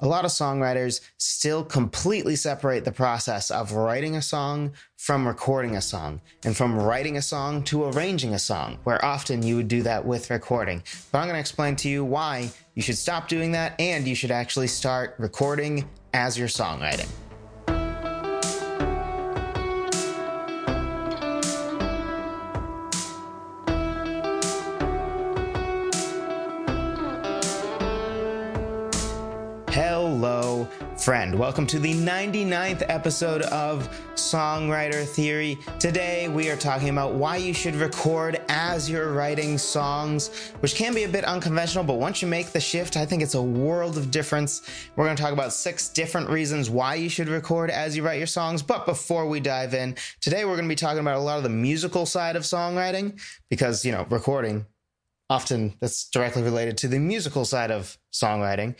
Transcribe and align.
A 0.00 0.06
lot 0.06 0.24
of 0.24 0.30
songwriters 0.30 1.00
still 1.18 1.64
completely 1.64 2.36
separate 2.36 2.84
the 2.84 2.92
process 2.92 3.50
of 3.50 3.72
writing 3.72 4.16
a 4.16 4.22
song 4.22 4.72
from 4.96 5.26
recording 5.28 5.76
a 5.76 5.82
song, 5.82 6.20
and 6.44 6.56
from 6.56 6.78
writing 6.78 7.16
a 7.18 7.22
song 7.22 7.62
to 7.62 7.84
arranging 7.84 8.32
a 8.32 8.38
song, 8.38 8.78
where 8.84 9.04
often 9.04 9.42
you 9.42 9.56
would 9.56 9.68
do 9.68 9.82
that 9.82 10.04
with 10.04 10.30
recording. 10.30 10.82
But 11.12 11.18
I'm 11.18 11.24
going 11.26 11.34
to 11.34 11.40
explain 11.40 11.76
to 11.76 11.88
you 11.90 12.04
why 12.04 12.50
you 12.74 12.82
should 12.82 12.96
stop 12.96 13.28
doing 13.28 13.52
that 13.52 13.78
and 13.78 14.08
you 14.08 14.14
should 14.14 14.30
actually 14.30 14.68
start 14.68 15.14
recording 15.18 15.88
as 16.14 16.38
you're 16.38 16.48
songwriting. 16.48 17.08
Friend. 31.04 31.38
Welcome 31.38 31.66
to 31.66 31.78
the 31.78 31.92
99th 31.92 32.82
episode 32.88 33.42
of 33.42 33.90
Songwriter 34.14 35.06
Theory. 35.06 35.58
Today, 35.78 36.28
we 36.28 36.48
are 36.48 36.56
talking 36.56 36.88
about 36.88 37.12
why 37.12 37.36
you 37.36 37.52
should 37.52 37.74
record 37.74 38.40
as 38.48 38.88
you're 38.88 39.12
writing 39.12 39.58
songs, 39.58 40.28
which 40.60 40.74
can 40.74 40.94
be 40.94 41.04
a 41.04 41.08
bit 41.08 41.26
unconventional, 41.26 41.84
but 41.84 41.98
once 41.98 42.22
you 42.22 42.28
make 42.28 42.52
the 42.52 42.60
shift, 42.60 42.96
I 42.96 43.04
think 43.04 43.22
it's 43.22 43.34
a 43.34 43.42
world 43.42 43.98
of 43.98 44.10
difference. 44.10 44.62
We're 44.96 45.04
going 45.04 45.14
to 45.14 45.22
talk 45.22 45.34
about 45.34 45.52
six 45.52 45.90
different 45.90 46.30
reasons 46.30 46.70
why 46.70 46.94
you 46.94 47.10
should 47.10 47.28
record 47.28 47.68
as 47.68 47.94
you 47.94 48.02
write 48.02 48.16
your 48.16 48.26
songs. 48.26 48.62
But 48.62 48.86
before 48.86 49.28
we 49.28 49.40
dive 49.40 49.74
in, 49.74 49.96
today 50.22 50.46
we're 50.46 50.56
going 50.56 50.64
to 50.64 50.72
be 50.72 50.74
talking 50.74 51.00
about 51.00 51.16
a 51.16 51.20
lot 51.20 51.36
of 51.36 51.42
the 51.42 51.50
musical 51.50 52.06
side 52.06 52.34
of 52.34 52.44
songwriting 52.44 53.20
because, 53.50 53.84
you 53.84 53.92
know, 53.92 54.06
recording 54.08 54.64
often 55.28 55.74
that's 55.80 56.08
directly 56.08 56.42
related 56.42 56.76
to 56.78 56.88
the 56.88 56.98
musical 56.98 57.44
side 57.44 57.70
of 57.70 57.98
songwriting. 58.12 58.74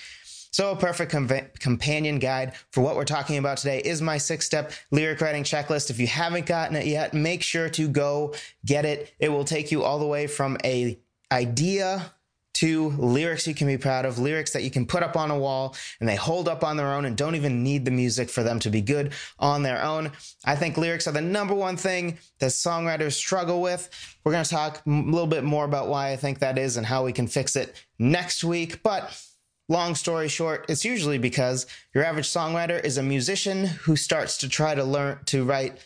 So, 0.54 0.70
a 0.70 0.76
perfect 0.76 1.10
com- 1.10 1.28
companion 1.58 2.20
guide 2.20 2.54
for 2.70 2.80
what 2.80 2.95
we're 2.95 3.04
talking 3.04 3.38
about 3.38 3.56
today 3.56 3.80
is 3.84 4.00
my 4.00 4.18
six 4.18 4.46
step 4.46 4.70
lyric 4.92 5.20
writing 5.20 5.42
checklist. 5.42 5.90
If 5.90 5.98
you 5.98 6.06
haven't 6.06 6.46
gotten 6.46 6.76
it 6.76 6.87
yet, 6.87 7.12
make 7.12 7.42
sure 7.42 7.68
to 7.70 7.88
go 7.88 8.37
get 8.64 8.84
it. 8.84 9.12
It 9.18 9.30
will 9.30 9.42
take 9.42 9.73
you 9.73 9.82
all 9.82 9.98
the 9.98 10.06
way 10.06 10.29
from 10.29 10.56
a 10.64 10.96
idea 11.32 12.12
to 12.52 12.90
lyrics 12.90 13.48
you 13.48 13.54
can 13.56 13.66
be 13.66 13.76
proud 13.76 14.04
of, 14.04 14.20
lyrics 14.20 14.52
that 14.52 14.62
you 14.62 14.70
can 14.70 14.87
put 14.87 15.02
up 15.02 15.16
on 15.16 15.32
a 15.32 15.37
wall 15.37 15.74
and 15.98 16.09
they 16.09 16.14
hold 16.14 16.48
up 16.48 16.62
on 16.62 16.76
their 16.76 16.92
own 16.92 17.04
and 17.04 17.16
don't 17.16 17.34
even 17.34 17.64
need 17.64 17.84
the 17.84 17.90
music 17.90 18.30
for 18.30 18.45
them 18.45 18.60
to 18.60 18.70
be 18.70 18.80
good 18.80 19.12
on 19.40 19.64
their 19.64 19.82
own. 19.82 20.12
I 20.45 20.54
think 20.54 20.76
lyrics 20.76 21.09
are 21.09 21.12
the 21.12 21.20
number 21.20 21.54
one 21.54 21.76
thing 21.76 22.16
that 22.38 22.51
songwriters 22.51 23.14
struggle 23.14 23.60
with. 23.60 23.90
We're 24.23 24.30
going 24.30 24.45
to 24.45 24.51
talk 24.51 24.82
a 24.86 24.88
little 24.88 25.26
bit 25.26 25.42
more 25.42 25.64
about 25.64 25.88
why 25.88 26.12
I 26.12 26.16
think 26.16 26.38
that 26.38 26.59
is 26.59 26.76
and 26.76 26.86
how 26.86 27.04
we 27.04 27.12
can 27.12 27.26
fix 27.26 27.57
it 27.57 27.74
next 27.98 28.45
week. 28.45 28.84
But 28.84 29.20
Long 29.68 29.95
story 29.95 30.29
short, 30.29 30.66
it's 30.68 30.84
usually 30.84 31.16
because 31.16 31.66
your 31.95 32.04
average 32.04 32.29
songwriter 32.29 32.82
is 32.84 32.98
a 32.98 33.02
musician 33.02 33.65
who 33.65 33.96
starts 33.96 34.37
to 34.38 34.48
try 34.48 34.74
to 34.74 34.84
learn 34.84 35.20
to 35.26 35.45
write 35.45 35.79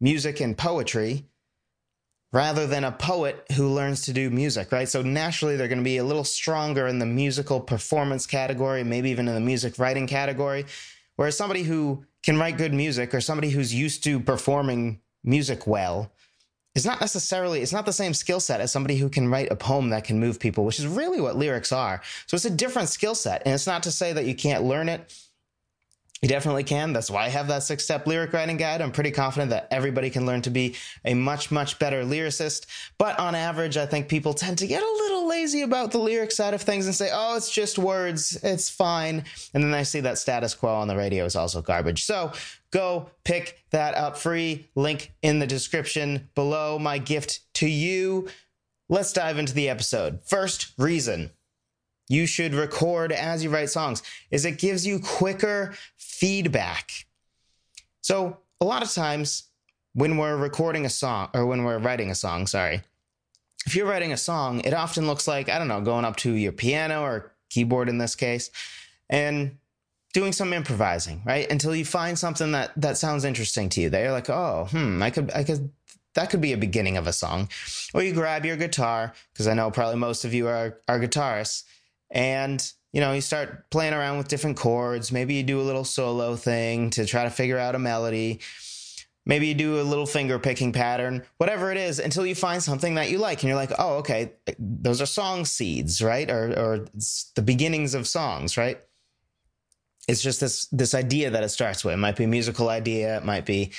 music 0.00 0.40
and 0.40 0.56
poetry 0.56 1.26
rather 2.32 2.66
than 2.66 2.84
a 2.84 2.92
poet 2.92 3.46
who 3.54 3.68
learns 3.68 4.02
to 4.02 4.12
do 4.12 4.30
music, 4.30 4.72
right? 4.72 4.88
So 4.88 5.02
naturally, 5.02 5.56
they're 5.56 5.68
going 5.68 5.78
to 5.78 5.84
be 5.84 5.98
a 5.98 6.04
little 6.04 6.24
stronger 6.24 6.86
in 6.86 6.98
the 6.98 7.06
musical 7.06 7.60
performance 7.60 8.26
category, 8.26 8.84
maybe 8.84 9.10
even 9.10 9.28
in 9.28 9.34
the 9.34 9.40
music 9.40 9.78
writing 9.78 10.06
category. 10.06 10.64
Whereas 11.16 11.36
somebody 11.36 11.62
who 11.62 12.04
can 12.22 12.38
write 12.38 12.58
good 12.58 12.74
music 12.74 13.14
or 13.14 13.20
somebody 13.20 13.50
who's 13.50 13.74
used 13.74 14.02
to 14.04 14.18
performing 14.18 15.00
music 15.24 15.66
well 15.66 16.10
is 16.76 16.86
not 16.86 17.00
necessarily 17.00 17.60
it's 17.60 17.72
not 17.72 17.86
the 17.86 17.92
same 17.92 18.14
skill 18.14 18.38
set 18.38 18.60
as 18.60 18.70
somebody 18.70 18.96
who 18.96 19.08
can 19.08 19.28
write 19.28 19.50
a 19.50 19.56
poem 19.56 19.90
that 19.90 20.04
can 20.04 20.20
move 20.20 20.38
people 20.38 20.64
which 20.64 20.78
is 20.78 20.86
really 20.86 21.20
what 21.20 21.34
lyrics 21.34 21.72
are 21.72 22.00
so 22.26 22.36
it's 22.36 22.44
a 22.44 22.50
different 22.50 22.88
skill 22.88 23.16
set 23.16 23.42
and 23.44 23.52
it's 23.52 23.66
not 23.66 23.82
to 23.82 23.90
say 23.90 24.12
that 24.12 24.26
you 24.26 24.34
can't 24.34 24.62
learn 24.62 24.88
it 24.88 25.12
you 26.22 26.28
definitely 26.28 26.64
can. 26.64 26.94
That's 26.94 27.10
why 27.10 27.26
I 27.26 27.28
have 27.28 27.48
that 27.48 27.62
six 27.62 27.84
step 27.84 28.06
lyric 28.06 28.32
writing 28.32 28.56
guide. 28.56 28.80
I'm 28.80 28.90
pretty 28.90 29.10
confident 29.10 29.50
that 29.50 29.68
everybody 29.70 30.08
can 30.08 30.24
learn 30.24 30.40
to 30.42 30.50
be 30.50 30.74
a 31.04 31.12
much, 31.12 31.50
much 31.50 31.78
better 31.78 32.04
lyricist. 32.04 32.66
But 32.96 33.18
on 33.18 33.34
average, 33.34 33.76
I 33.76 33.84
think 33.84 34.08
people 34.08 34.32
tend 34.32 34.56
to 34.58 34.66
get 34.66 34.82
a 34.82 34.86
little 34.86 35.28
lazy 35.28 35.60
about 35.60 35.92
the 35.92 35.98
lyric 35.98 36.32
side 36.32 36.54
of 36.54 36.62
things 36.62 36.86
and 36.86 36.94
say, 36.94 37.10
oh, 37.12 37.36
it's 37.36 37.50
just 37.50 37.78
words. 37.78 38.38
It's 38.42 38.70
fine. 38.70 39.24
And 39.52 39.62
then 39.62 39.74
I 39.74 39.82
see 39.82 40.00
that 40.00 40.16
status 40.16 40.54
quo 40.54 40.74
on 40.74 40.88
the 40.88 40.96
radio 40.96 41.26
is 41.26 41.36
also 41.36 41.60
garbage. 41.60 42.04
So 42.04 42.32
go 42.76 43.10
pick 43.24 43.64
that 43.70 43.94
up 43.94 44.18
free. 44.18 44.68
Link 44.74 45.12
in 45.22 45.38
the 45.38 45.46
description 45.46 46.28
below. 46.34 46.78
My 46.78 46.98
gift 46.98 47.40
to 47.54 47.66
you. 47.66 48.28
Let's 48.90 49.14
dive 49.14 49.38
into 49.38 49.54
the 49.54 49.70
episode. 49.70 50.20
First 50.24 50.72
reason 50.76 51.30
you 52.08 52.26
should 52.26 52.54
record 52.54 53.12
as 53.12 53.42
you 53.42 53.50
write 53.50 53.70
songs 53.70 54.02
is 54.30 54.44
it 54.44 54.58
gives 54.58 54.86
you 54.86 55.00
quicker 55.00 55.74
feedback. 55.96 57.06
So, 58.02 58.38
a 58.60 58.64
lot 58.64 58.82
of 58.82 58.92
times 58.92 59.44
when 59.94 60.18
we're 60.18 60.36
recording 60.36 60.84
a 60.84 60.90
song 60.90 61.30
or 61.34 61.46
when 61.46 61.64
we're 61.64 61.78
writing 61.78 62.10
a 62.10 62.14
song, 62.14 62.46
sorry, 62.46 62.82
if 63.66 63.74
you're 63.74 63.88
writing 63.88 64.12
a 64.12 64.16
song, 64.18 64.60
it 64.60 64.74
often 64.74 65.06
looks 65.06 65.26
like, 65.26 65.48
I 65.48 65.58
don't 65.58 65.68
know, 65.68 65.80
going 65.80 66.04
up 66.04 66.16
to 66.16 66.32
your 66.32 66.52
piano 66.52 67.02
or 67.02 67.32
keyboard 67.48 67.88
in 67.88 67.98
this 67.98 68.14
case 68.14 68.50
and 69.08 69.56
doing 70.12 70.32
some 70.32 70.52
improvising, 70.52 71.22
right? 71.24 71.50
Until 71.50 71.74
you 71.74 71.84
find 71.84 72.18
something 72.18 72.52
that 72.52 72.72
that 72.76 72.96
sounds 72.96 73.24
interesting 73.24 73.68
to 73.70 73.80
you. 73.80 73.90
That 73.90 74.02
you're 74.02 74.12
like, 74.12 74.30
"Oh, 74.30 74.68
hmm, 74.70 75.02
I 75.02 75.10
could 75.10 75.30
I 75.32 75.44
could 75.44 75.70
that 76.14 76.30
could 76.30 76.40
be 76.40 76.52
a 76.52 76.58
beginning 76.58 76.96
of 76.96 77.06
a 77.06 77.12
song." 77.12 77.48
Or 77.94 78.02
you 78.02 78.12
grab 78.12 78.44
your 78.44 78.56
guitar 78.56 79.12
because 79.32 79.46
I 79.46 79.54
know 79.54 79.70
probably 79.70 79.96
most 79.96 80.24
of 80.24 80.34
you 80.34 80.48
are 80.48 80.78
are 80.88 81.00
guitarists 81.00 81.64
and 82.10 82.72
you 82.92 83.00
know 83.00 83.12
you 83.12 83.20
start 83.20 83.68
playing 83.70 83.92
around 83.92 84.18
with 84.18 84.28
different 84.28 84.56
chords 84.56 85.10
maybe 85.12 85.34
you 85.34 85.42
do 85.42 85.60
a 85.60 85.62
little 85.62 85.84
solo 85.84 86.36
thing 86.36 86.90
to 86.90 87.04
try 87.04 87.24
to 87.24 87.30
figure 87.30 87.58
out 87.58 87.74
a 87.74 87.78
melody 87.78 88.40
maybe 89.24 89.48
you 89.48 89.54
do 89.54 89.80
a 89.80 89.82
little 89.82 90.06
finger 90.06 90.38
picking 90.38 90.72
pattern 90.72 91.22
whatever 91.38 91.70
it 91.72 91.76
is 91.76 91.98
until 91.98 92.24
you 92.24 92.34
find 92.34 92.62
something 92.62 92.94
that 92.94 93.10
you 93.10 93.18
like 93.18 93.42
and 93.42 93.48
you're 93.48 93.56
like 93.56 93.72
oh 93.78 93.96
okay 93.96 94.32
those 94.58 95.02
are 95.02 95.06
song 95.06 95.44
seeds 95.44 96.00
right 96.00 96.30
or 96.30 96.58
or 96.58 96.86
the 97.34 97.42
beginnings 97.42 97.94
of 97.94 98.06
songs 98.06 98.56
right 98.56 98.80
it's 100.08 100.22
just 100.22 100.40
this 100.40 100.66
this 100.66 100.94
idea 100.94 101.30
that 101.30 101.42
it 101.42 101.48
starts 101.50 101.84
with. 101.84 101.94
It 101.94 101.98
might 101.98 102.16
be 102.16 102.24
a 102.24 102.28
musical 102.28 102.68
idea 102.68 103.18
it 103.18 103.24
might 103.24 103.46
be 103.46 103.72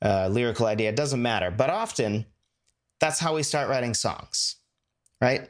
a 0.00 0.28
lyrical 0.28 0.66
idea 0.66 0.90
it 0.90 0.96
doesn't 0.96 1.22
matter. 1.22 1.50
But 1.50 1.70
often 1.70 2.26
that's 3.00 3.18
how 3.18 3.34
we 3.34 3.42
start 3.42 3.68
writing 3.68 3.94
songs 3.94 4.56
right? 5.22 5.48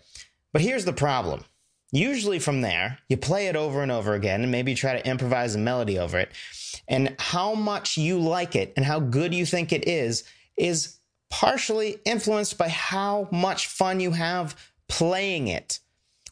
But 0.52 0.62
here's 0.62 0.84
the 0.84 0.92
problem. 0.92 1.44
Usually 1.90 2.38
from 2.38 2.60
there, 2.60 2.98
you 3.08 3.16
play 3.16 3.48
it 3.48 3.56
over 3.56 3.82
and 3.82 3.90
over 3.90 4.14
again 4.14 4.42
and 4.42 4.52
maybe 4.52 4.74
try 4.74 4.92
to 4.92 5.08
improvise 5.08 5.54
a 5.54 5.58
melody 5.58 5.98
over 5.98 6.18
it. 6.18 6.30
And 6.86 7.16
how 7.18 7.54
much 7.54 7.96
you 7.96 8.18
like 8.18 8.54
it 8.54 8.72
and 8.76 8.84
how 8.84 9.00
good 9.00 9.34
you 9.34 9.46
think 9.46 9.72
it 9.72 9.88
is 9.88 10.24
is 10.56 10.98
partially 11.30 11.98
influenced 12.04 12.58
by 12.58 12.68
how 12.68 13.28
much 13.32 13.66
fun 13.66 13.98
you 14.00 14.12
have 14.12 14.56
playing 14.88 15.48
it, 15.48 15.80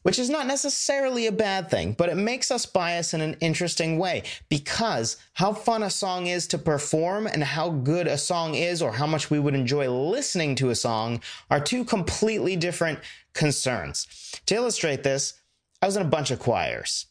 which 0.03 0.19
is 0.19 0.31
not 0.31 0.47
necessarily 0.47 1.27
a 1.27 1.33
bad 1.33 1.71
thing, 1.71 1.93
but 1.93 2.09
it 2.09 2.17
makes 2.17 2.51
us 2.51 2.67
bias 2.67 3.13
in 3.13 3.21
an 3.21 3.37
interesting 3.41 3.99
way 3.99 4.23
because 4.49 5.17
how 5.35 5.53
fun 5.53 5.83
a 5.83 5.91
song 5.91 6.27
is 6.27 6.47
to 6.47 6.59
perform 6.59 7.27
and 7.27 7.45
how 7.45 7.71
good 7.71 8.07
a 8.07 8.19
song 8.19 8.55
is 8.55 8.81
or 8.81 8.93
how 8.93 9.07
much 9.07 9.31
we 9.31 9.39
would 9.39 9.55
enjoy 9.55 9.91
listening 9.91 10.55
to 10.55 10.71
a 10.71 10.75
song 10.75 11.21
are 11.51 11.61
two 11.61 11.85
completely 11.85 12.57
different 12.57 12.99
concerns. 13.35 14.07
To 14.47 14.55
illustrate 14.55 15.03
this, 15.03 15.35
I 15.83 15.87
was 15.87 15.97
in 15.97 16.03
a 16.03 16.11
bunch 16.11 16.31
of 16.31 16.39
choirs. 16.39 17.07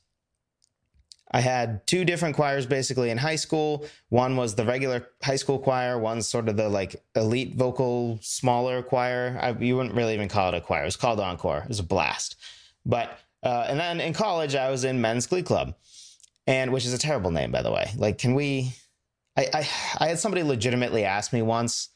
I 1.31 1.41
had 1.41 1.85
two 1.85 2.05
different 2.05 2.35
choirs 2.35 2.65
basically 2.65 3.11
in 3.11 3.17
high 3.19 3.35
school. 3.35 3.85
One 4.09 4.35
was 4.35 4.55
the 4.55 4.65
regular 4.65 5.07
high 5.21 5.35
school 5.35 5.59
choir. 5.59 5.99
One's 5.99 6.27
sort 6.27 6.49
of 6.49 6.57
the 6.57 6.69
like 6.69 7.03
elite 7.15 7.55
vocal 7.55 8.17
smaller 8.21 8.81
choir. 8.81 9.37
I, 9.39 9.51
you 9.51 9.75
wouldn't 9.77 9.93
really 9.93 10.15
even 10.15 10.27
call 10.27 10.49
it 10.49 10.57
a 10.57 10.61
choir. 10.61 10.81
It 10.81 10.85
was 10.85 10.95
called 10.95 11.19
encore. 11.19 11.59
It 11.59 11.67
was 11.67 11.79
a 11.79 11.83
blast. 11.83 12.35
But 12.85 13.17
uh, 13.43 13.65
and 13.67 13.79
then 13.79 14.01
in 14.01 14.13
college, 14.13 14.55
I 14.55 14.69
was 14.69 14.83
in 14.83 15.01
men's 15.01 15.27
glee 15.27 15.43
club, 15.43 15.75
and 16.47 16.71
which 16.71 16.85
is 16.85 16.93
a 16.93 16.97
terrible 16.97 17.31
name 17.31 17.51
by 17.51 17.61
the 17.61 17.71
way. 17.71 17.91
Like, 17.95 18.17
can 18.17 18.33
we? 18.35 18.73
I 19.37 19.47
I, 19.53 19.69
I 19.99 20.07
had 20.07 20.19
somebody 20.19 20.43
legitimately 20.43 21.05
ask 21.05 21.33
me 21.33 21.41
once, 21.41 21.89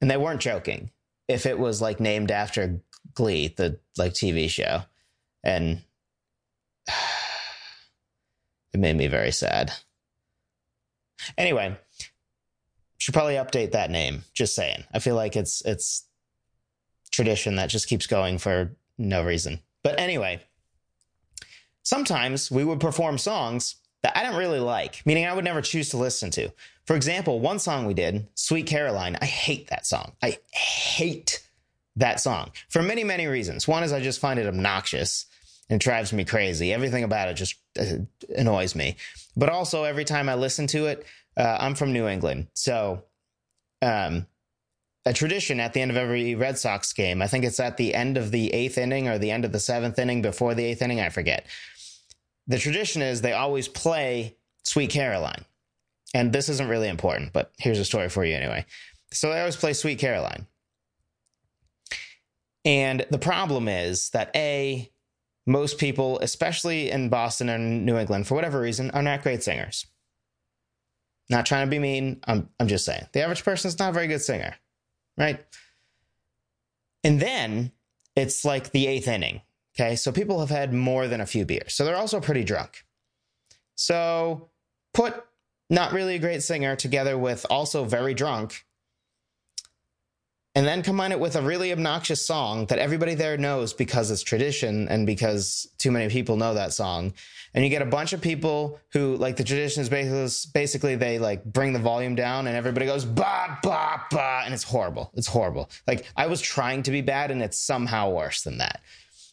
and 0.00 0.10
they 0.10 0.16
weren't 0.16 0.40
joking, 0.40 0.90
if 1.28 1.46
it 1.46 1.58
was 1.58 1.80
like 1.80 2.00
named 2.00 2.30
after 2.30 2.80
Glee, 3.14 3.48
the 3.48 3.78
like 3.96 4.12
TV 4.12 4.48
show, 4.48 4.82
and 5.42 5.82
it 8.72 8.80
made 8.80 8.96
me 8.96 9.06
very 9.06 9.32
sad. 9.32 9.72
Anyway, 11.38 11.76
should 12.98 13.14
probably 13.14 13.34
update 13.34 13.72
that 13.72 13.90
name. 13.90 14.24
Just 14.34 14.54
saying. 14.54 14.84
I 14.92 14.98
feel 14.98 15.14
like 15.14 15.36
it's 15.36 15.62
it's 15.64 16.06
tradition 17.10 17.56
that 17.56 17.70
just 17.70 17.88
keeps 17.88 18.06
going 18.06 18.38
for 18.38 18.76
no 18.98 19.24
reason. 19.24 19.60
But 19.84 20.00
anyway, 20.00 20.40
sometimes 21.84 22.50
we 22.50 22.64
would 22.64 22.80
perform 22.80 23.18
songs 23.18 23.76
that 24.02 24.16
I 24.16 24.22
didn't 24.24 24.38
really 24.38 24.58
like, 24.58 25.06
meaning 25.06 25.26
I 25.26 25.32
would 25.32 25.44
never 25.44 25.62
choose 25.62 25.90
to 25.90 25.98
listen 25.98 26.30
to. 26.32 26.50
For 26.86 26.96
example, 26.96 27.38
one 27.38 27.60
song 27.60 27.86
we 27.86 27.94
did, 27.94 28.26
Sweet 28.34 28.66
Caroline, 28.66 29.16
I 29.20 29.26
hate 29.26 29.68
that 29.68 29.86
song. 29.86 30.12
I 30.22 30.38
hate 30.52 31.46
that 31.96 32.18
song 32.18 32.50
for 32.68 32.82
many, 32.82 33.04
many 33.04 33.26
reasons. 33.26 33.68
One 33.68 33.84
is 33.84 33.92
I 33.92 34.00
just 34.00 34.20
find 34.20 34.40
it 34.40 34.46
obnoxious 34.46 35.26
and 35.70 35.80
drives 35.80 36.12
me 36.12 36.24
crazy. 36.24 36.72
Everything 36.72 37.04
about 37.04 37.28
it 37.28 37.34
just 37.34 37.56
uh, 37.78 37.98
annoys 38.36 38.74
me. 38.74 38.96
But 39.36 39.48
also, 39.48 39.84
every 39.84 40.04
time 40.04 40.28
I 40.28 40.34
listen 40.34 40.66
to 40.68 40.86
it, 40.86 41.06
uh, 41.36 41.58
I'm 41.60 41.74
from 41.74 41.92
New 41.92 42.06
England, 42.06 42.48
so 42.54 43.04
um, 43.82 44.26
a 45.06 45.12
tradition 45.12 45.60
at 45.60 45.72
the 45.72 45.80
end 45.80 45.90
of 45.90 45.96
every 45.96 46.34
Red 46.34 46.58
Sox 46.58 46.92
game. 46.92 47.20
I 47.20 47.26
think 47.26 47.44
it's 47.44 47.60
at 47.60 47.76
the 47.76 47.94
end 47.94 48.16
of 48.16 48.30
the 48.30 48.52
eighth 48.52 48.78
inning 48.78 49.08
or 49.08 49.18
the 49.18 49.30
end 49.30 49.44
of 49.44 49.52
the 49.52 49.60
seventh 49.60 49.98
inning 49.98 50.22
before 50.22 50.54
the 50.54 50.64
eighth 50.64 50.82
inning. 50.82 51.00
I 51.00 51.10
forget. 51.10 51.46
The 52.46 52.58
tradition 52.58 53.02
is 53.02 53.20
they 53.20 53.32
always 53.32 53.68
play 53.68 54.36
Sweet 54.64 54.90
Caroline. 54.90 55.44
And 56.14 56.32
this 56.32 56.48
isn't 56.48 56.68
really 56.68 56.88
important, 56.88 57.32
but 57.32 57.52
here's 57.58 57.78
a 57.78 57.84
story 57.84 58.08
for 58.08 58.24
you 58.24 58.34
anyway. 58.36 58.64
So 59.12 59.30
they 59.30 59.40
always 59.40 59.56
play 59.56 59.72
Sweet 59.72 59.98
Caroline. 59.98 60.46
And 62.64 63.04
the 63.10 63.18
problem 63.18 63.68
is 63.68 64.10
that 64.10 64.30
A, 64.34 64.90
most 65.46 65.78
people, 65.78 66.18
especially 66.20 66.90
in 66.90 67.10
Boston 67.10 67.48
and 67.48 67.84
New 67.84 67.98
England, 67.98 68.26
for 68.26 68.34
whatever 68.34 68.60
reason, 68.60 68.90
are 68.92 69.02
not 69.02 69.22
great 69.22 69.42
singers. 69.42 69.86
Not 71.28 71.46
trying 71.46 71.66
to 71.66 71.70
be 71.70 71.78
mean. 71.78 72.20
I'm, 72.24 72.48
I'm 72.60 72.68
just 72.68 72.84
saying. 72.84 73.06
The 73.12 73.22
average 73.22 73.44
person 73.44 73.68
is 73.68 73.78
not 73.78 73.90
a 73.90 73.92
very 73.92 74.06
good 74.06 74.22
singer, 74.22 74.54
right? 75.16 75.44
And 77.02 77.20
then 77.20 77.72
it's 78.16 78.44
like 78.44 78.70
the 78.70 78.86
eighth 78.86 79.08
inning. 79.08 79.42
Okay. 79.76 79.96
So 79.96 80.12
people 80.12 80.40
have 80.40 80.50
had 80.50 80.72
more 80.72 81.08
than 81.08 81.20
a 81.20 81.26
few 81.26 81.44
beers. 81.44 81.74
So 81.74 81.84
they're 81.84 81.96
also 81.96 82.20
pretty 82.20 82.44
drunk. 82.44 82.84
So 83.74 84.50
put 84.92 85.24
not 85.68 85.92
really 85.92 86.14
a 86.14 86.20
great 86.20 86.42
singer 86.42 86.76
together 86.76 87.18
with 87.18 87.44
also 87.50 87.84
very 87.84 88.14
drunk 88.14 88.64
and 90.56 90.64
then 90.64 90.82
combine 90.82 91.10
it 91.10 91.18
with 91.18 91.34
a 91.34 91.42
really 91.42 91.72
obnoxious 91.72 92.24
song 92.24 92.66
that 92.66 92.78
everybody 92.78 93.14
there 93.14 93.36
knows 93.36 93.72
because 93.72 94.10
it's 94.10 94.22
tradition 94.22 94.88
and 94.88 95.04
because 95.04 95.68
too 95.78 95.90
many 95.90 96.08
people 96.08 96.36
know 96.36 96.54
that 96.54 96.72
song. 96.72 97.12
And 97.54 97.64
you 97.64 97.70
get 97.70 97.82
a 97.82 97.86
bunch 97.86 98.12
of 98.12 98.20
people 98.20 98.78
who 98.92 99.16
like 99.16 99.36
the 99.36 99.42
tradition 99.42 99.82
is 99.82 99.88
basically, 99.88 100.50
basically 100.52 100.94
they 100.94 101.18
like 101.18 101.44
bring 101.44 101.72
the 101.72 101.80
volume 101.80 102.14
down 102.14 102.46
and 102.46 102.56
everybody 102.56 102.86
goes 102.86 103.04
ba 103.04 103.58
ba 103.62 104.02
ba 104.10 104.42
and 104.44 104.54
it's 104.54 104.62
horrible. 104.62 105.10
It's 105.14 105.26
horrible. 105.26 105.70
Like 105.88 106.06
i 106.16 106.26
was 106.26 106.40
trying 106.40 106.84
to 106.84 106.92
be 106.92 107.00
bad 107.00 107.32
and 107.32 107.42
it's 107.42 107.58
somehow 107.58 108.10
worse 108.10 108.42
than 108.42 108.58
that. 108.58 108.80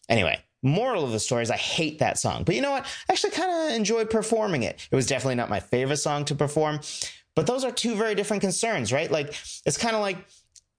Anyway 0.10 0.40
moral 0.64 1.04
of 1.04 1.12
the 1.12 1.20
story 1.20 1.42
is 1.42 1.50
i 1.50 1.58
hate 1.58 2.00
that 2.00 2.20
song. 2.20 2.44
But 2.44 2.56
you 2.56 2.62
know 2.62 2.72
what? 2.72 2.86
I 3.10 3.14
actually 3.14 3.32
kind 3.32 3.52
of 3.52 3.76
enjoyed 3.76 4.10
performing 4.10 4.62
it. 4.64 4.88
It 4.92 4.96
was 4.96 5.08
definitely 5.08 5.36
not 5.36 5.50
my 5.50 5.60
favorite 5.60 5.98
song 5.98 6.26
to 6.26 6.36
perform 6.36 6.80
but 7.34 7.48
those 7.48 7.64
are 7.64 7.72
two 7.72 7.96
very 7.96 8.16
different 8.16 8.42
concerns 8.42 8.92
right? 8.92 9.12
Like 9.12 9.36
it's 9.66 9.78
kind 9.78 9.96
of 9.96 10.02
like 10.02 10.18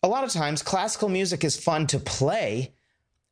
a 0.03 0.09
lot 0.09 0.25
of 0.25 0.31
times 0.31 0.63
classical 0.63 1.09
music 1.09 1.45
is 1.45 1.57
fun 1.57 1.87
to 1.89 1.99
play, 1.99 2.73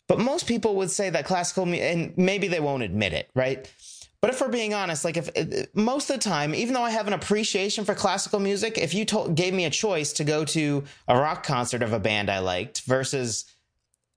but 0.08 0.18
most 0.18 0.46
people 0.46 0.76
would 0.76 0.90
say 0.90 1.10
that 1.10 1.24
classical, 1.24 1.64
and 1.72 2.16
maybe 2.16 2.48
they 2.48 2.60
won't 2.60 2.82
admit 2.82 3.12
it, 3.12 3.30
right? 3.34 3.72
But 4.20 4.30
if 4.30 4.40
we're 4.40 4.48
being 4.48 4.74
honest, 4.74 5.04
like 5.04 5.16
if 5.16 5.30
uh, 5.36 5.66
most 5.74 6.10
of 6.10 6.16
the 6.16 6.22
time, 6.22 6.54
even 6.54 6.74
though 6.74 6.82
I 6.82 6.90
have 6.90 7.06
an 7.06 7.14
appreciation 7.14 7.84
for 7.84 7.94
classical 7.94 8.38
music, 8.38 8.76
if 8.76 8.92
you 8.92 9.04
told, 9.04 9.34
gave 9.34 9.54
me 9.54 9.64
a 9.64 9.70
choice 9.70 10.12
to 10.14 10.24
go 10.24 10.44
to 10.46 10.84
a 11.08 11.16
rock 11.16 11.42
concert 11.42 11.82
of 11.82 11.92
a 11.92 11.98
band 11.98 12.30
I 12.30 12.40
liked 12.40 12.82
versus 12.82 13.46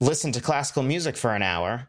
listen 0.01 0.33
to 0.33 0.41
classical 0.41 0.83
music 0.83 1.15
for 1.15 1.33
an 1.33 1.41
hour, 1.41 1.87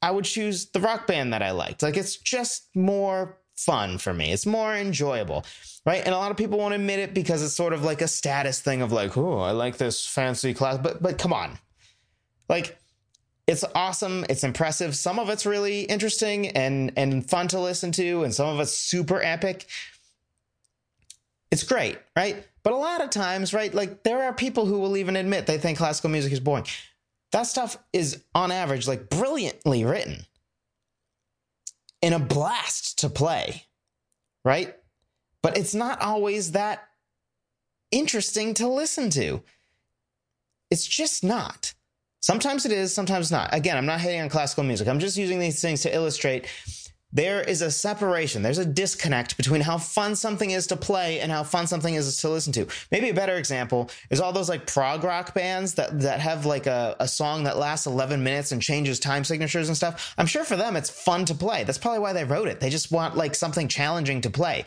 I 0.00 0.10
would 0.10 0.24
choose 0.24 0.66
the 0.66 0.80
rock 0.80 1.06
band 1.06 1.32
that 1.32 1.42
I 1.42 1.50
liked. 1.50 1.82
Like 1.82 1.96
it's 1.96 2.16
just 2.16 2.68
more 2.74 3.38
fun 3.56 3.98
for 3.98 4.14
me. 4.14 4.32
It's 4.32 4.46
more 4.46 4.74
enjoyable 4.74 5.44
right? 5.86 6.02
And 6.04 6.14
a 6.14 6.18
lot 6.18 6.30
of 6.30 6.36
people 6.36 6.58
won't 6.58 6.74
admit 6.74 6.98
it 6.98 7.14
because 7.14 7.42
it's 7.42 7.54
sort 7.54 7.72
of 7.72 7.82
like 7.82 8.00
a 8.00 8.08
status 8.08 8.60
thing 8.60 8.82
of 8.82 8.92
like, 8.92 9.16
oh, 9.16 9.38
I 9.38 9.52
like 9.52 9.76
this 9.76 10.06
fancy 10.06 10.54
class, 10.54 10.78
but 10.78 11.02
but 11.02 11.18
come 11.18 11.32
on, 11.32 11.58
like 12.48 12.78
it's 13.46 13.64
awesome, 13.74 14.24
it's 14.28 14.44
impressive. 14.44 14.96
Some 14.96 15.18
of 15.18 15.28
it's 15.28 15.44
really 15.44 15.82
interesting 15.82 16.48
and 16.48 16.92
and 16.96 17.28
fun 17.28 17.48
to 17.48 17.60
listen 17.60 17.92
to, 17.92 18.24
and 18.24 18.34
some 18.34 18.48
of 18.48 18.60
it's 18.60 18.72
super 18.72 19.20
epic. 19.22 19.66
It's 21.50 21.62
great, 21.62 21.98
right? 22.16 22.44
But 22.62 22.72
a 22.72 22.76
lot 22.76 23.02
of 23.02 23.10
times, 23.10 23.52
right, 23.52 23.72
like 23.72 24.02
there 24.02 24.24
are 24.24 24.32
people 24.32 24.66
who 24.66 24.80
will 24.80 24.96
even 24.96 25.16
admit 25.16 25.46
they 25.46 25.58
think 25.58 25.78
classical 25.78 26.10
music 26.10 26.32
is 26.32 26.40
boring. 26.40 26.64
That 27.32 27.42
stuff 27.42 27.76
is 27.92 28.22
on 28.34 28.50
average 28.50 28.88
like 28.88 29.10
brilliantly 29.10 29.84
written 29.84 30.24
and 32.00 32.14
a 32.14 32.18
blast 32.18 33.00
to 33.00 33.08
play, 33.08 33.64
right? 34.44 34.74
But 35.44 35.58
it's 35.58 35.74
not 35.74 36.00
always 36.00 36.52
that 36.52 36.88
interesting 37.90 38.54
to 38.54 38.66
listen 38.66 39.10
to. 39.10 39.42
It's 40.70 40.86
just 40.86 41.22
not. 41.22 41.74
Sometimes 42.20 42.64
it 42.64 42.72
is, 42.72 42.94
sometimes 42.94 43.30
not. 43.30 43.50
Again, 43.52 43.76
I'm 43.76 43.84
not 43.84 44.00
hating 44.00 44.22
on 44.22 44.30
classical 44.30 44.64
music. 44.64 44.88
I'm 44.88 45.00
just 45.00 45.18
using 45.18 45.38
these 45.38 45.60
things 45.60 45.82
to 45.82 45.94
illustrate 45.94 46.46
there 47.14 47.42
is 47.42 47.62
a 47.62 47.70
separation. 47.70 48.42
There's 48.42 48.58
a 48.58 48.64
disconnect 48.64 49.36
between 49.36 49.60
how 49.60 49.78
fun 49.78 50.16
something 50.16 50.50
is 50.50 50.66
to 50.66 50.76
play 50.76 51.20
and 51.20 51.30
how 51.30 51.44
fun 51.44 51.68
something 51.68 51.94
is 51.94 52.16
to 52.18 52.28
listen 52.28 52.52
to. 52.54 52.66
Maybe 52.90 53.08
a 53.08 53.14
better 53.14 53.36
example 53.36 53.88
is 54.10 54.20
all 54.20 54.32
those 54.32 54.48
like 54.48 54.66
prog 54.66 55.04
rock 55.04 55.32
bands 55.32 55.74
that 55.74 56.00
that 56.00 56.18
have 56.18 56.44
like 56.44 56.66
a, 56.66 56.96
a 56.98 57.06
song 57.06 57.44
that 57.44 57.56
lasts 57.56 57.86
11 57.86 58.22
minutes 58.22 58.50
and 58.50 58.60
changes 58.60 58.98
time 58.98 59.22
signatures 59.22 59.68
and 59.68 59.76
stuff. 59.76 60.12
I'm 60.18 60.26
sure 60.26 60.44
for 60.44 60.56
them 60.56 60.74
it's 60.74 60.90
fun 60.90 61.24
to 61.26 61.34
play. 61.34 61.62
That's 61.62 61.78
probably 61.78 62.00
why 62.00 62.12
they 62.12 62.24
wrote 62.24 62.48
it. 62.48 62.58
They 62.58 62.70
just 62.70 62.90
want 62.90 63.16
like 63.16 63.36
something 63.36 63.68
challenging 63.68 64.20
to 64.22 64.30
play. 64.30 64.64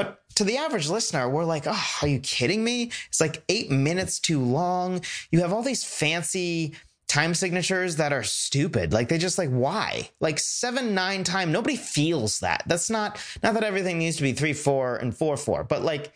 But 0.00 0.22
to 0.36 0.44
the 0.44 0.56
average 0.56 0.88
listener, 0.88 1.28
we're 1.28 1.44
like, 1.44 1.64
oh, 1.66 1.86
are 2.00 2.08
you 2.08 2.20
kidding 2.20 2.64
me? 2.64 2.90
It's 3.08 3.20
like 3.20 3.42
eight 3.50 3.70
minutes 3.70 4.18
too 4.18 4.40
long. 4.40 5.02
You 5.30 5.40
have 5.40 5.52
all 5.52 5.62
these 5.62 5.84
fancy 5.84 6.74
time 7.06 7.34
signatures 7.34 7.96
that 7.96 8.10
are 8.10 8.22
stupid. 8.22 8.94
Like 8.94 9.10
they 9.10 9.18
just 9.18 9.36
like, 9.36 9.50
why? 9.50 10.08
Like 10.18 10.38
seven, 10.38 10.94
nine 10.94 11.22
time. 11.22 11.52
Nobody 11.52 11.76
feels 11.76 12.40
that. 12.40 12.62
That's 12.66 12.88
not, 12.88 13.20
not 13.42 13.52
that 13.52 13.62
everything 13.64 13.98
needs 13.98 14.16
to 14.16 14.22
be 14.22 14.32
three, 14.32 14.54
four, 14.54 14.96
and 14.96 15.14
four, 15.14 15.36
four, 15.36 15.64
but 15.64 15.82
like 15.82 16.12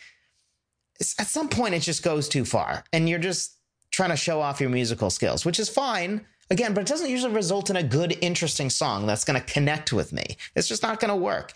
at 1.18 1.26
some 1.26 1.48
point 1.48 1.74
it 1.74 1.80
just 1.80 2.02
goes 2.02 2.26
too 2.26 2.46
far 2.46 2.84
and 2.92 3.06
you're 3.06 3.18
just 3.18 3.58
trying 3.90 4.10
to 4.10 4.16
show 4.16 4.40
off 4.40 4.62
your 4.62 4.70
musical 4.70 5.10
skills, 5.10 5.44
which 5.44 5.60
is 5.60 5.68
fine. 5.68 6.24
Again, 6.50 6.72
but 6.72 6.82
it 6.82 6.86
doesn't 6.86 7.10
usually 7.10 7.34
result 7.34 7.68
in 7.68 7.76
a 7.76 7.82
good, 7.82 8.16
interesting 8.22 8.70
song 8.70 9.06
that's 9.06 9.24
going 9.24 9.40
to 9.40 9.52
connect 9.52 9.92
with 9.92 10.12
me. 10.12 10.36
It's 10.54 10.68
just 10.68 10.82
not 10.82 11.00
going 11.00 11.10
to 11.10 11.16
work. 11.16 11.52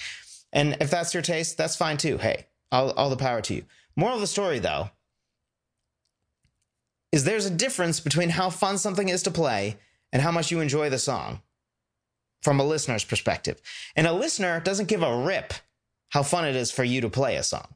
And 0.52 0.76
if 0.80 0.90
that's 0.90 1.14
your 1.14 1.22
taste, 1.22 1.56
that's 1.56 1.76
fine 1.76 1.96
too. 1.96 2.18
Hey, 2.18 2.46
all, 2.72 2.90
all 2.92 3.10
the 3.10 3.16
power 3.16 3.40
to 3.42 3.54
you. 3.54 3.64
Moral 3.96 4.16
of 4.16 4.20
the 4.20 4.26
story, 4.26 4.58
though, 4.58 4.90
is 7.12 7.24
there's 7.24 7.46
a 7.46 7.50
difference 7.50 8.00
between 8.00 8.30
how 8.30 8.50
fun 8.50 8.78
something 8.78 9.08
is 9.08 9.22
to 9.24 9.30
play 9.30 9.76
and 10.12 10.22
how 10.22 10.30
much 10.30 10.50
you 10.50 10.60
enjoy 10.60 10.88
the 10.90 10.98
song 10.98 11.40
from 12.42 12.60
a 12.60 12.64
listener's 12.64 13.04
perspective. 13.04 13.60
And 13.96 14.06
a 14.06 14.12
listener 14.12 14.60
doesn't 14.60 14.88
give 14.88 15.02
a 15.02 15.24
rip 15.24 15.52
how 16.10 16.22
fun 16.22 16.46
it 16.46 16.56
is 16.56 16.70
for 16.70 16.84
you 16.84 17.00
to 17.02 17.10
play 17.10 17.36
a 17.36 17.42
song. 17.42 17.74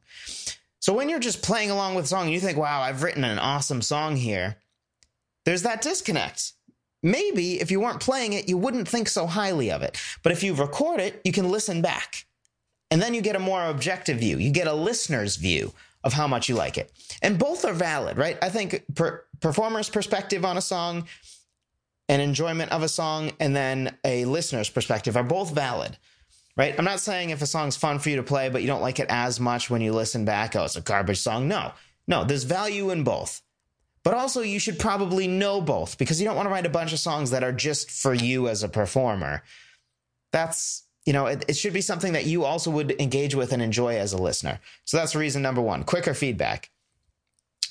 So 0.81 0.93
when 0.95 1.09
you're 1.09 1.19
just 1.19 1.43
playing 1.43 1.71
along 1.71 1.95
with 1.95 2.07
a 2.07 2.09
song 2.09 2.25
and 2.25 2.33
you 2.33 2.41
think, 2.41 2.59
wow, 2.59 2.81
I've 2.81 3.03
written 3.03 3.25
an 3.25 3.39
awesome 3.39 3.83
song 3.83 4.17
here, 4.17 4.57
there's 5.45 5.63
that 5.63 5.83
disconnect. 5.83 6.53
Maybe 7.03 7.61
if 7.61 7.71
you 7.71 7.81
weren't 7.81 8.01
playing 8.01 8.33
it, 8.33 8.49
you 8.49 8.57
wouldn't 8.57 8.89
think 8.89 9.09
so 9.09 9.27
highly 9.27 9.71
of 9.71 9.83
it. 9.83 10.01
But 10.23 10.33
if 10.33 10.43
you 10.43 10.55
record 10.55 11.01
it, 11.01 11.21
you 11.25 11.33
can 11.33 11.51
listen 11.51 11.83
back 11.83 12.27
and 12.93 13.01
then 13.01 13.15
you 13.15 13.23
get 13.23 13.37
a 13.37 13.41
more 13.41 13.65
objective 13.65 14.19
view. 14.19 14.37
You 14.37 14.51
get 14.51 14.67
a 14.67 14.75
listener's 14.75 15.37
view 15.37 15.73
of 16.05 16.13
how 16.13 16.27
much 16.29 16.51
you 16.51 16.55
like 16.55 16.77
it. 16.77 16.93
And 17.23 17.39
both 17.39 17.65
are 17.65 17.73
valid, 17.73 18.19
right? 18.19 18.37
I 18.43 18.51
think 18.51 18.85
per, 18.95 19.25
performer's 19.41 19.89
perspective 19.89 20.45
on 20.45 20.59
a 20.59 20.61
song, 20.61 21.07
an 22.11 22.21
enjoyment 22.21 22.71
of 22.71 22.83
a 22.83 22.89
song, 22.89 23.33
and 23.41 23.57
then 23.57 23.97
a 24.05 24.27
listener's 24.27 24.69
perspective 24.69 25.17
are 25.17 25.23
both 25.23 25.55
valid, 25.55 25.97
right? 26.55 26.75
I'm 26.79 26.85
not 26.85 27.01
saying 27.01 27.31
if 27.31 27.41
a 27.41 27.47
song's 27.47 27.79
fun 27.79 27.99
for 27.99 28.11
you 28.11 28.17
to 28.17 28.23
play, 28.23 28.51
but 28.51 28.61
you 28.61 28.69
don't 28.69 28.83
like 28.83 28.99
it 28.99 29.07
as 29.09 29.41
much 29.41 29.71
when 29.71 29.81
you 29.81 29.95
listen 29.95 30.27
back, 30.27 30.55
oh, 30.55 30.65
it's 30.65 30.77
a 30.77 30.83
garbage 30.83 31.21
song. 31.21 31.49
No, 31.49 31.73
no, 32.07 32.25
there's 32.25 32.45
value 32.45 32.91
in 32.91 33.05
both. 33.05 33.41
But 34.05 34.13
also, 34.13 34.43
you 34.43 34.59
should 34.59 34.79
probably 34.79 35.29
know 35.29 35.63
both 35.63 35.97
because 35.97 36.21
you 36.21 36.27
don't 36.27 36.37
want 36.37 36.45
to 36.47 36.53
write 36.53 36.67
a 36.67 36.71
bunch 36.71 36.93
of 36.93 36.99
songs 36.99 37.31
that 37.31 37.43
are 37.43 37.53
just 37.53 37.91
for 37.91 38.13
you 38.13 38.49
as 38.49 38.63
a 38.63 38.69
performer. 38.69 39.45
That's 40.31 40.83
you 41.07 41.13
know, 41.13 41.27
it, 41.27 41.45
it, 41.49 41.57
should 41.57 41.73
be 41.73 41.81
something 41.81 42.13
that 42.13 42.27
you 42.27 42.45
also 42.45 42.71
would 42.71 43.01
engage 43.01 43.35
with 43.35 43.53
and 43.53 43.63
enjoy 43.63 43.97
as 43.97 44.13
a 44.13 44.19
listener. 44.19 44.61
So 44.85 44.97
that's 44.97 45.15
reason 45.15 45.43
number 45.43 45.61
one 45.61 45.85
quicker 45.85 46.15
feedback. 46.15 46.71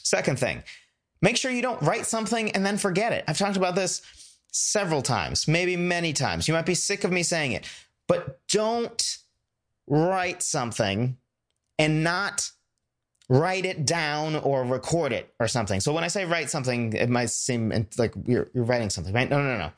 Second 0.03 0.37
thing, 0.39 0.63
make 1.21 1.37
sure 1.37 1.51
you 1.51 1.61
don't 1.61 1.81
write 1.81 2.05
something 2.05 2.51
and 2.51 2.65
then 2.65 2.77
forget 2.77 3.13
it. 3.13 3.23
I've 3.27 3.37
talked 3.37 3.57
about 3.57 3.75
this 3.75 4.01
several 4.51 5.01
times, 5.01 5.47
maybe 5.47 5.77
many 5.77 6.11
times. 6.11 6.47
You 6.47 6.53
might 6.53 6.65
be 6.65 6.75
sick 6.75 7.03
of 7.03 7.11
me 7.11 7.23
saying 7.23 7.53
it, 7.53 7.69
but 8.07 8.39
don't 8.47 9.19
write 9.87 10.43
something 10.43 11.17
and 11.79 12.03
not 12.03 12.51
write 13.29 13.65
it 13.65 13.85
down 13.85 14.35
or 14.35 14.65
record 14.65 15.13
it 15.13 15.33
or 15.39 15.47
something. 15.47 15.79
So 15.79 15.93
when 15.93 16.03
I 16.03 16.09
say 16.09 16.25
write 16.25 16.49
something, 16.49 16.91
it 16.91 17.09
might 17.09 17.29
seem 17.29 17.87
like 17.97 18.13
you're, 18.25 18.49
you're 18.53 18.65
writing 18.65 18.89
something, 18.89 19.13
right? 19.13 19.29
No, 19.29 19.41
no, 19.41 19.53
no, 19.53 19.57
no. 19.57 19.71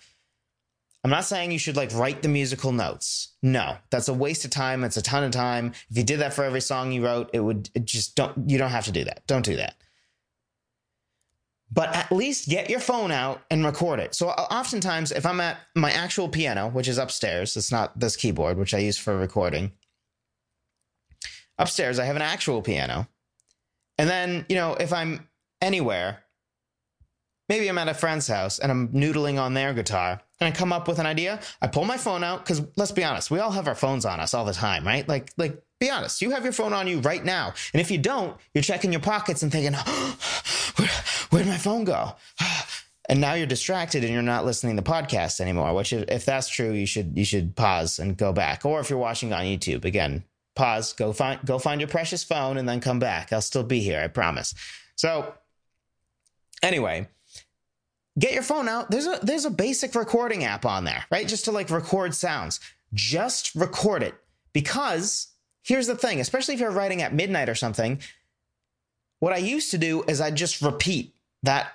I'm 1.03 1.11
not 1.11 1.25
saying 1.25 1.51
you 1.51 1.59
should 1.59 1.75
like 1.77 1.93
write 1.93 2.21
the 2.21 2.29
musical 2.29 2.71
notes. 2.71 3.33
No, 3.41 3.77
that's 3.89 4.07
a 4.07 4.13
waste 4.13 4.45
of 4.45 4.51
time. 4.51 4.83
It's 4.83 4.97
a 4.97 5.01
ton 5.01 5.23
of 5.23 5.31
time. 5.31 5.73
If 5.89 5.97
you 5.97 6.03
did 6.03 6.19
that 6.21 6.33
for 6.33 6.43
every 6.45 6.61
song 6.61 6.91
you 6.91 7.05
wrote, 7.05 7.29
it 7.33 7.41
would 7.41 7.69
it 7.75 7.85
just 7.85 8.15
don't, 8.15 8.49
you 8.49 8.57
don't 8.57 8.71
have 8.71 8.85
to 8.85 8.91
do 8.93 9.03
that. 9.05 9.27
Don't 9.27 9.45
do 9.45 9.57
that. 9.57 9.75
but 11.71 11.95
at 11.95 12.11
least 12.11 12.49
get 12.49 12.69
your 12.69 12.79
phone 12.79 13.11
out 13.11 13.41
and 13.51 13.65
record 13.65 13.99
it. 13.99 14.15
So 14.15 14.29
uh, 14.29 14.47
oftentimes, 14.51 15.11
if 15.11 15.25
I'm 15.25 15.41
at 15.41 15.59
my 15.75 15.91
actual 15.91 16.29
piano, 16.29 16.69
which 16.69 16.87
is 16.87 16.97
upstairs, 16.97 17.57
it's 17.57 17.71
not 17.71 17.99
this 17.99 18.15
keyboard, 18.15 18.57
which 18.57 18.73
I 18.73 18.79
use 18.79 18.97
for 18.97 19.17
recording. 19.17 19.71
Upstairs, 21.59 21.99
I 21.99 22.05
have 22.05 22.15
an 22.15 22.23
actual 22.23 22.61
piano. 22.61 23.07
And 23.97 24.09
then, 24.09 24.45
you 24.49 24.55
know, 24.55 24.75
if 24.75 24.93
I'm 24.93 25.29
anywhere, 25.61 26.23
maybe 27.49 27.69
I'm 27.69 27.77
at 27.77 27.89
a 27.89 27.95
friend's 27.95 28.27
house 28.27 28.59
and 28.59 28.71
I'm 28.71 28.89
noodling 28.89 29.39
on 29.41 29.53
their 29.53 29.73
guitar 29.73 30.21
and 30.39 30.53
I 30.53 30.57
come 30.57 30.73
up 30.73 30.87
with 30.87 30.99
an 30.99 31.05
idea, 31.05 31.39
I 31.61 31.67
pull 31.67 31.85
my 31.85 31.97
phone 31.97 32.23
out 32.23 32.43
because 32.43 32.61
let's 32.75 32.91
be 32.91 33.03
honest, 33.03 33.31
we 33.31 33.39
all 33.39 33.51
have 33.51 33.67
our 33.67 33.75
phones 33.75 34.05
on 34.05 34.19
us 34.19 34.33
all 34.33 34.45
the 34.45 34.53
time, 34.53 34.85
right? 34.85 35.07
Like, 35.07 35.31
like, 35.37 35.61
be 35.79 35.89
honest, 35.89 36.21
you 36.21 36.31
have 36.31 36.43
your 36.43 36.53
phone 36.53 36.73
on 36.73 36.87
you 36.87 36.99
right 36.99 37.23
now. 37.23 37.53
And 37.73 37.81
if 37.81 37.91
you 37.91 37.97
don't, 37.97 38.37
you're 38.53 38.63
checking 38.63 38.91
your 38.91 39.01
pockets 39.01 39.43
and 39.43 39.51
thinking, 39.51 39.73
oh, 39.75 40.17
where, 40.77 40.89
where'd 41.29 41.47
my 41.47 41.57
phone 41.57 41.83
go? 41.83 42.15
and 43.09 43.19
now 43.19 43.33
you're 43.33 43.47
distracted 43.47 44.03
and 44.03 44.13
you're 44.13 44.21
not 44.21 44.45
listening 44.45 44.75
to 44.75 44.81
the 44.81 44.89
podcast 44.89 45.41
anymore. 45.41 45.73
Which, 45.73 45.93
if 45.93 46.25
that's 46.25 46.47
true, 46.47 46.71
you 46.71 46.85
should 46.85 47.17
you 47.17 47.25
should 47.25 47.55
pause 47.55 47.99
and 47.99 48.17
go 48.17 48.31
back. 48.31 48.65
Or 48.65 48.79
if 48.79 48.89
you're 48.89 48.99
watching 48.99 49.33
on 49.33 49.43
YouTube, 49.43 49.85
again, 49.85 50.23
pause, 50.55 50.93
go 50.93 51.13
find 51.13 51.39
go 51.45 51.59
find 51.59 51.81
your 51.81 51.89
precious 51.89 52.23
phone, 52.23 52.57
and 52.57 52.67
then 52.67 52.79
come 52.79 52.99
back. 52.99 53.33
I'll 53.33 53.41
still 53.41 53.63
be 53.63 53.81
here, 53.81 53.99
I 53.99 54.07
promise. 54.07 54.53
So, 54.95 55.33
anyway, 56.61 57.07
get 58.19 58.33
your 58.33 58.43
phone 58.43 58.67
out. 58.67 58.91
There's 58.91 59.07
a 59.07 59.19
there's 59.23 59.45
a 59.45 59.49
basic 59.49 59.95
recording 59.95 60.43
app 60.43 60.65
on 60.65 60.83
there, 60.83 61.05
right? 61.11 61.27
Just 61.27 61.45
to 61.45 61.51
like 61.51 61.69
record 61.69 62.15
sounds. 62.15 62.59
Just 62.93 63.55
record 63.55 64.03
it 64.03 64.15
because 64.53 65.27
here's 65.63 65.87
the 65.87 65.95
thing, 65.95 66.19
especially 66.19 66.53
if 66.53 66.59
you're 66.59 66.71
writing 66.71 67.01
at 67.01 67.13
midnight 67.13 67.49
or 67.49 67.55
something. 67.55 67.99
What 69.19 69.33
I 69.33 69.37
used 69.37 69.71
to 69.71 69.77
do 69.77 70.03
is 70.07 70.21
I 70.21 70.31
just 70.31 70.61
repeat 70.61 71.15
that 71.43 71.71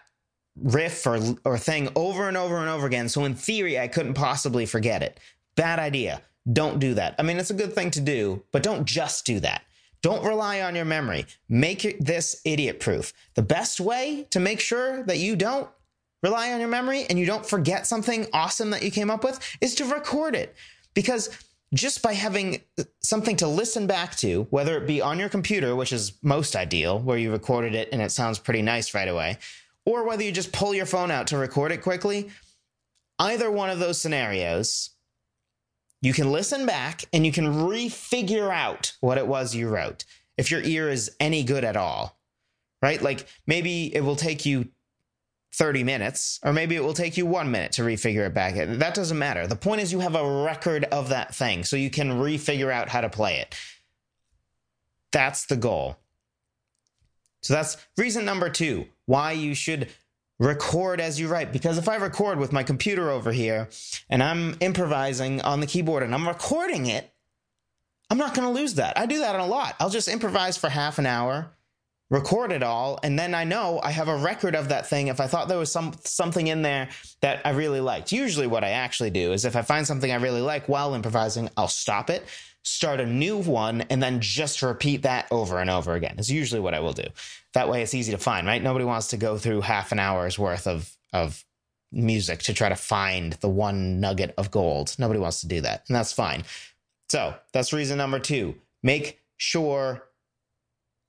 riff 0.57 1.07
or 1.07 1.19
or 1.45 1.59
thing 1.59 1.89
over 1.97 2.29
and 2.29 2.37
over 2.37 2.59
and 2.59 2.69
over 2.69 2.87
again. 2.87 3.09
So 3.09 3.25
in 3.25 3.35
theory, 3.35 3.79
I 3.79 3.89
couldn't 3.89 4.15
possibly 4.15 4.67
forget 4.67 5.03
it. 5.03 5.19
Bad 5.57 5.79
idea. 5.79 6.23
Don't 6.51 6.79
do 6.79 6.95
that. 6.95 7.15
I 7.19 7.23
mean, 7.23 7.39
it's 7.39 7.51
a 7.51 7.55
good 7.55 7.75
thing 7.75 7.91
to 7.93 8.01
do, 8.01 8.43
but 8.53 8.63
don't 8.63 8.85
just 8.85 9.27
do 9.27 9.41
that. 9.41 9.63
Don't 10.01 10.25
rely 10.25 10.63
on 10.63 10.77
your 10.77 10.85
memory. 10.85 11.27
Make 11.49 11.99
this 11.99 12.41
idiot 12.45 12.81
proof. 12.81 13.13
The 13.35 13.43
best 13.43 13.81
way 13.81 14.27
to 14.31 14.41
make 14.41 14.61
sure 14.61 15.03
that 15.05 15.19
you 15.19 15.35
don't 15.35 15.69
rely 16.23 16.53
on 16.53 16.61
your 16.61 16.69
memory 16.69 17.05
and 17.09 17.19
you 17.19 17.27
don't 17.27 17.47
forget 17.47 17.87
something 17.87 18.27
awesome 18.33 18.71
that 18.71 18.83
you 18.83 18.91
came 18.91 19.11
up 19.11 19.25
with 19.25 19.39
is 19.61 19.75
to 19.77 19.85
record 19.85 20.35
it. 20.35 20.55
Because 20.95 21.31
just 21.75 22.03
by 22.03 22.15
having 22.15 22.63
something 23.03 23.37
to 23.37 23.47
listen 23.47 23.87
back 23.87 24.17
to, 24.17 24.45
whether 24.51 24.77
it 24.77 24.87
be 24.87 25.01
on 25.01 25.19
your 25.19 25.29
computer, 25.29 25.77
which 25.77 25.93
is 25.93 26.13
most 26.23 26.57
ideal, 26.57 26.99
where 26.99 27.19
you 27.19 27.31
recorded 27.31 27.75
it 27.75 27.89
and 27.93 28.01
it 28.01 28.11
sounds 28.11 28.39
pretty 28.39 28.63
nice 28.63 28.95
right 28.95 29.09
away, 29.09 29.39
or 29.85 30.07
whether 30.07 30.23
you 30.23 30.33
just 30.33 30.53
pull 30.53 30.75
your 30.75 30.87
phone 30.87 31.11
out 31.11 31.29
to 31.29 31.39
record 31.39 31.73
it 31.73 31.83
quickly, 31.83 32.31
either 33.19 33.51
one 33.51 33.71
of 33.71 33.79
those 33.79 34.01
scenarios, 34.01 34.91
you 36.01 36.13
can 36.13 36.33
listen 36.33 36.65
back 36.65 37.05
and 37.13 37.27
you 37.27 37.33
can 37.33 37.47
refigure 37.47 38.51
out 38.51 38.95
what 39.01 39.19
it 39.19 39.27
was 39.27 39.55
you 39.55 39.69
wrote 39.69 40.05
if 40.37 40.51
your 40.51 40.63
ear 40.63 40.89
is 40.89 41.11
any 41.21 41.43
good 41.43 41.65
at 41.65 41.77
all, 41.77 42.19
right? 42.81 43.03
Like 43.03 43.27
maybe 43.47 43.95
it 43.95 44.01
will 44.03 44.17
take 44.17 44.47
you 44.47 44.69
30 45.55 45.85
minutes, 45.85 46.39
or 46.43 46.53
maybe 46.53 46.77
it 46.77 46.85
will 46.85 46.95
take 46.95 47.17
you 47.17 47.27
one 47.27 47.51
minute 47.51 47.73
to 47.73 47.83
refigure 47.83 48.27
it 48.27 48.35
back. 48.35 48.55
That 48.55 48.95
doesn't 48.95 49.19
matter. 49.19 49.47
The 49.47 49.57
point 49.57 49.81
is, 49.81 49.93
you 49.93 50.01
have 50.01 50.15
a 50.15 50.45
record 50.45 50.85
of 50.85 51.09
that 51.09 51.35
thing, 51.35 51.65
so 51.65 51.77
you 51.77 51.91
can 51.91 52.13
refigure 52.13 52.71
out 52.71 52.89
how 52.89 53.01
to 53.01 53.09
play 53.09 53.39
it. 53.39 53.55
That's 55.11 55.47
the 55.47 55.57
goal. 55.57 55.97
So 57.43 57.55
that's 57.55 57.77
reason 57.97 58.25
number 58.25 58.51
two 58.51 58.87
why 59.07 59.33
you 59.33 59.55
should 59.55 59.89
record 60.39 61.01
as 61.01 61.19
you 61.19 61.29
write. 61.29 61.53
Because 61.53 61.79
if 61.79 61.89
I 61.89 61.97
record 61.97 62.39
with 62.39 62.53
my 62.53 62.63
computer 62.63 63.11
over 63.11 63.33
here 63.33 63.69
and 64.09 64.23
I'm 64.23 64.57
improvising 64.61 65.41
on 65.43 65.61
the 65.61 65.67
keyboard 65.67 66.03
and 66.03 66.15
I'm 66.15 66.29
recording 66.29 66.87
it, 66.87 67.11
I'm 68.11 68.19
not 68.19 68.35
going 68.35 68.47
to 68.47 68.55
lose 68.55 68.75
that. 68.75 68.99
I 68.99 69.07
do 69.07 69.19
that 69.21 69.39
a 69.39 69.45
lot. 69.45 69.77
I'll 69.81 69.91
just 69.91 70.09
improvise 70.09 70.57
for 70.57 70.69
half 70.69 70.99
an 70.99 71.07
hour 71.07 71.51
record 72.11 72.53
it 72.53 72.63
all 72.63 72.99
and 73.03 73.19
then 73.19 73.35
i 73.35 73.45
know 73.45 73.79
i 73.83 73.91
have 73.91 74.09
a 74.09 74.17
record 74.17 74.55
of 74.55 74.71
that 74.71 74.87
thing. 74.87 75.09
If 75.09 75.21
i 75.21 75.27
thought 75.27 75.49
there 75.49 75.59
was 75.59 75.71
some 75.71 75.93
something 76.05 76.47
in 76.47 76.63
there 76.63 76.89
that 77.21 77.43
i 77.45 77.51
really 77.51 77.81
liked 77.81 78.13
usually 78.13 78.47
what 78.47 78.65
i 78.65 78.71
actually 78.71 79.11
do 79.11 79.33
is 79.33 79.45
if 79.45 79.57
i 79.57 79.63
find 79.63 79.87
something 79.87 80.11
i 80.11 80.17
really 80.17 80.41
like 80.41 80.69
while 80.69 80.95
improvising 80.95 81.51
i'll 81.57 81.69
stop 81.69 82.09
it 82.09 82.27
start 82.69 83.01
a 83.01 83.07
new 83.07 83.39
one 83.39 83.83
and 83.83 84.03
then 84.03 84.21
just 84.21 84.63
repeat 84.63 85.03
that 85.03 85.27
over 85.31 85.59
and 85.59 85.71
over 85.71 85.95
again. 85.95 86.17
Is 86.19 86.31
usually 86.31 86.61
what 86.61 86.75
i 86.75 86.81
will 86.81 86.93
do. 86.93 87.07
That 87.55 87.69
way 87.69 87.83
it's 87.83 87.95
easy 87.95 88.13
to 88.13 88.19
find 88.19 88.47
right? 88.47 88.63
Nobody 88.63 88.85
wants 88.85 89.09
to 89.09 89.17
go 89.17 89.39
through 89.39 89.63
half 89.63 89.93
an 89.93 89.99
hour's 89.99 90.39
worth 90.39 90.67
of 90.67 90.95
of 91.13 91.45
music 91.91 92.41
to 92.41 92.53
try 92.53 92.69
to 92.69 92.77
find 92.77 93.33
the 93.35 93.49
one 93.49 94.01
nugget 94.01 94.35
of 94.37 94.51
gold. 94.51 94.95
Nobody 94.99 95.19
wants 95.19 95.41
to 95.41 95.49
do 95.49 95.63
that 95.63 95.85
and 95.89 95.97
that's 95.97 96.13
fine. 96.13 96.45
So 97.09 97.35
that's 97.53 97.73
reason 97.73 97.97
number 97.97 98.19
two. 98.19 98.55
Make 98.83 99.21
sure 99.39 100.08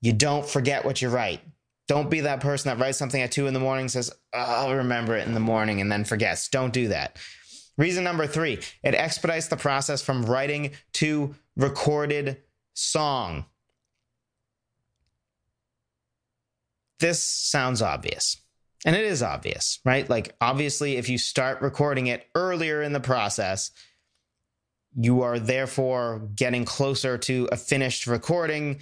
you 0.01 0.13
don't 0.13 0.47
forget 0.47 0.85
what 0.85 1.01
you 1.01 1.09
write. 1.09 1.41
Don't 1.87 2.09
be 2.09 2.21
that 2.21 2.39
person 2.39 2.69
that 2.69 2.83
writes 2.83 2.97
something 2.97 3.21
at 3.21 3.31
two 3.31 3.47
in 3.47 3.53
the 3.53 3.59
morning, 3.59 3.87
says, 3.89 4.11
I'll 4.33 4.75
remember 4.75 5.17
it 5.17 5.27
in 5.27 5.33
the 5.33 5.39
morning, 5.39 5.81
and 5.81 5.91
then 5.91 6.03
forgets. 6.03 6.47
Don't 6.47 6.71
do 6.71 6.89
that. 6.89 7.17
Reason 7.77 8.03
number 8.03 8.27
three, 8.27 8.59
it 8.83 8.93
expedites 8.93 9.47
the 9.47 9.57
process 9.57 10.01
from 10.01 10.25
writing 10.25 10.71
to 10.93 11.33
recorded 11.55 12.37
song. 12.73 13.45
This 16.99 17.23
sounds 17.23 17.81
obvious. 17.81 18.37
And 18.85 18.95
it 18.95 19.05
is 19.05 19.23
obvious, 19.23 19.79
right? 19.83 20.09
Like, 20.09 20.35
obviously, 20.39 20.97
if 20.97 21.09
you 21.09 21.17
start 21.17 21.61
recording 21.61 22.07
it 22.07 22.27
earlier 22.35 22.81
in 22.81 22.93
the 22.93 22.99
process, 22.99 23.71
you 24.95 25.21
are 25.21 25.39
therefore 25.39 26.29
getting 26.35 26.65
closer 26.65 27.17
to 27.17 27.49
a 27.51 27.57
finished 27.57 28.07
recording 28.07 28.79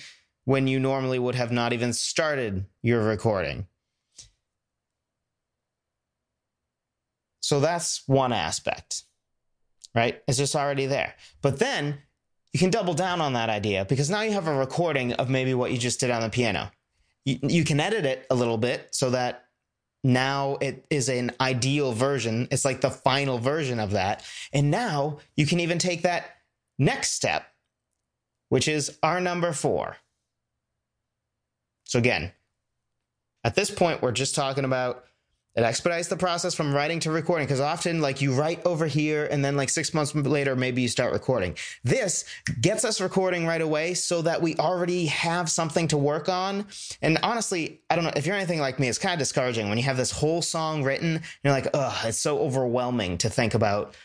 when 0.48 0.66
you 0.66 0.80
normally 0.80 1.20
would 1.20 1.36
have 1.36 1.52
not 1.52 1.74
even 1.74 1.92
started 1.92 2.64
your 2.82 3.04
recording. 3.04 3.68
So 7.42 7.60
that's 7.60 8.04
one 8.08 8.32
aspect, 8.32 9.04
right? 9.94 10.24
It's 10.26 10.38
just 10.38 10.56
already 10.56 10.86
there. 10.86 11.16
But 11.42 11.60
then 11.60 11.98
you 12.54 12.62
can 12.62 12.70
double 12.70 12.94
down 12.94 13.20
on 13.20 13.34
that 13.34 13.50
idea 13.50 13.84
because 13.84 14.10
now 14.10 14.22
you 14.22 14.32
have 14.32 14.48
a 14.48 14.56
recording 14.56 15.12
of 15.12 15.30
maybe 15.30 15.54
what 15.54 15.74
you 15.74 15.78
just 15.78 16.00
did 16.00 16.12
on 16.12 16.22
the 16.22 16.30
piano. 16.30 16.72
You, 17.26 17.40
you 17.42 17.64
can 17.66 17.82
edit 17.82 18.06
it 18.06 18.26
a 18.30 18.36
little 18.36 18.58
bit 18.58 18.88
so 18.92 19.10
that 19.10 19.48
now 20.02 20.60
it 20.62 20.86
is 20.90 21.10
an 21.10 21.32
ideal 21.42 21.92
version. 21.92 22.48
It's 22.52 22.64
like 22.64 22.80
the 22.80 22.90
final 22.90 23.38
version 23.38 23.82
of 23.82 23.92
that. 23.92 24.24
And 24.54 24.72
now 24.72 25.18
you 25.36 25.46
can 25.46 25.60
even 25.60 25.78
take 25.78 26.04
that 26.04 26.38
next 26.80 27.12
step, 27.12 27.44
which 28.48 28.70
is 28.70 28.98
our 29.04 29.20
number 29.20 29.52
four 29.52 29.98
so 31.88 32.00
again, 32.00 32.32
at 33.44 33.56
this 33.56 33.72
point, 33.72 34.02
we're 34.02 34.12
just 34.12 34.36
talking 34.36 34.66
about 34.66 35.06
it 35.56 35.64
expedites 35.64 36.08
the 36.08 36.18
process 36.18 36.54
from 36.54 36.72
writing 36.72 37.00
to 37.00 37.12
recording 37.12 37.48
because 37.48 37.62
often 37.62 38.00
like 38.00 38.22
you 38.22 38.32
write 38.32 38.64
over 38.64 38.86
here 38.86 39.26
and 39.32 39.44
then 39.44 39.58
like 39.58 39.70
six 39.70 39.92
months 39.92 40.14
later 40.14 40.56
maybe 40.56 40.84
you 40.84 40.88
start 40.88 41.14
recording. 41.14 41.58
This 41.84 42.26
gets 42.62 42.86
us 42.86 43.02
recording 43.02 43.48
right 43.48 43.62
away 43.62 43.96
so 43.96 44.22
that 44.22 44.40
we 44.40 44.56
already 44.58 45.08
have 45.08 45.50
something 45.50 45.88
to 45.88 45.98
work 45.98 46.30
on. 46.30 46.68
And 47.02 47.18
honestly 47.24 47.82
i 47.90 47.96
don't 47.96 48.04
know 48.04 48.12
if 48.16 48.28
you're 48.28 48.36
anything 48.36 48.60
like 48.60 48.78
me 48.78 48.88
it's 48.88 49.00
kind 49.00 49.14
of 49.14 49.20
discouraging 49.20 49.68
when 49.68 49.80
you 49.80 49.84
have 49.86 49.98
this 49.98 50.12
whole 50.12 50.44
song 50.44 50.84
written 50.84 51.24
you're 51.44 51.54
like 51.54 51.68
ugh 51.74 52.06
it's 52.06 52.20
so 52.20 52.38
overwhelming 52.38 53.18
to 53.18 53.30
think 53.30 53.56
about 53.56 53.96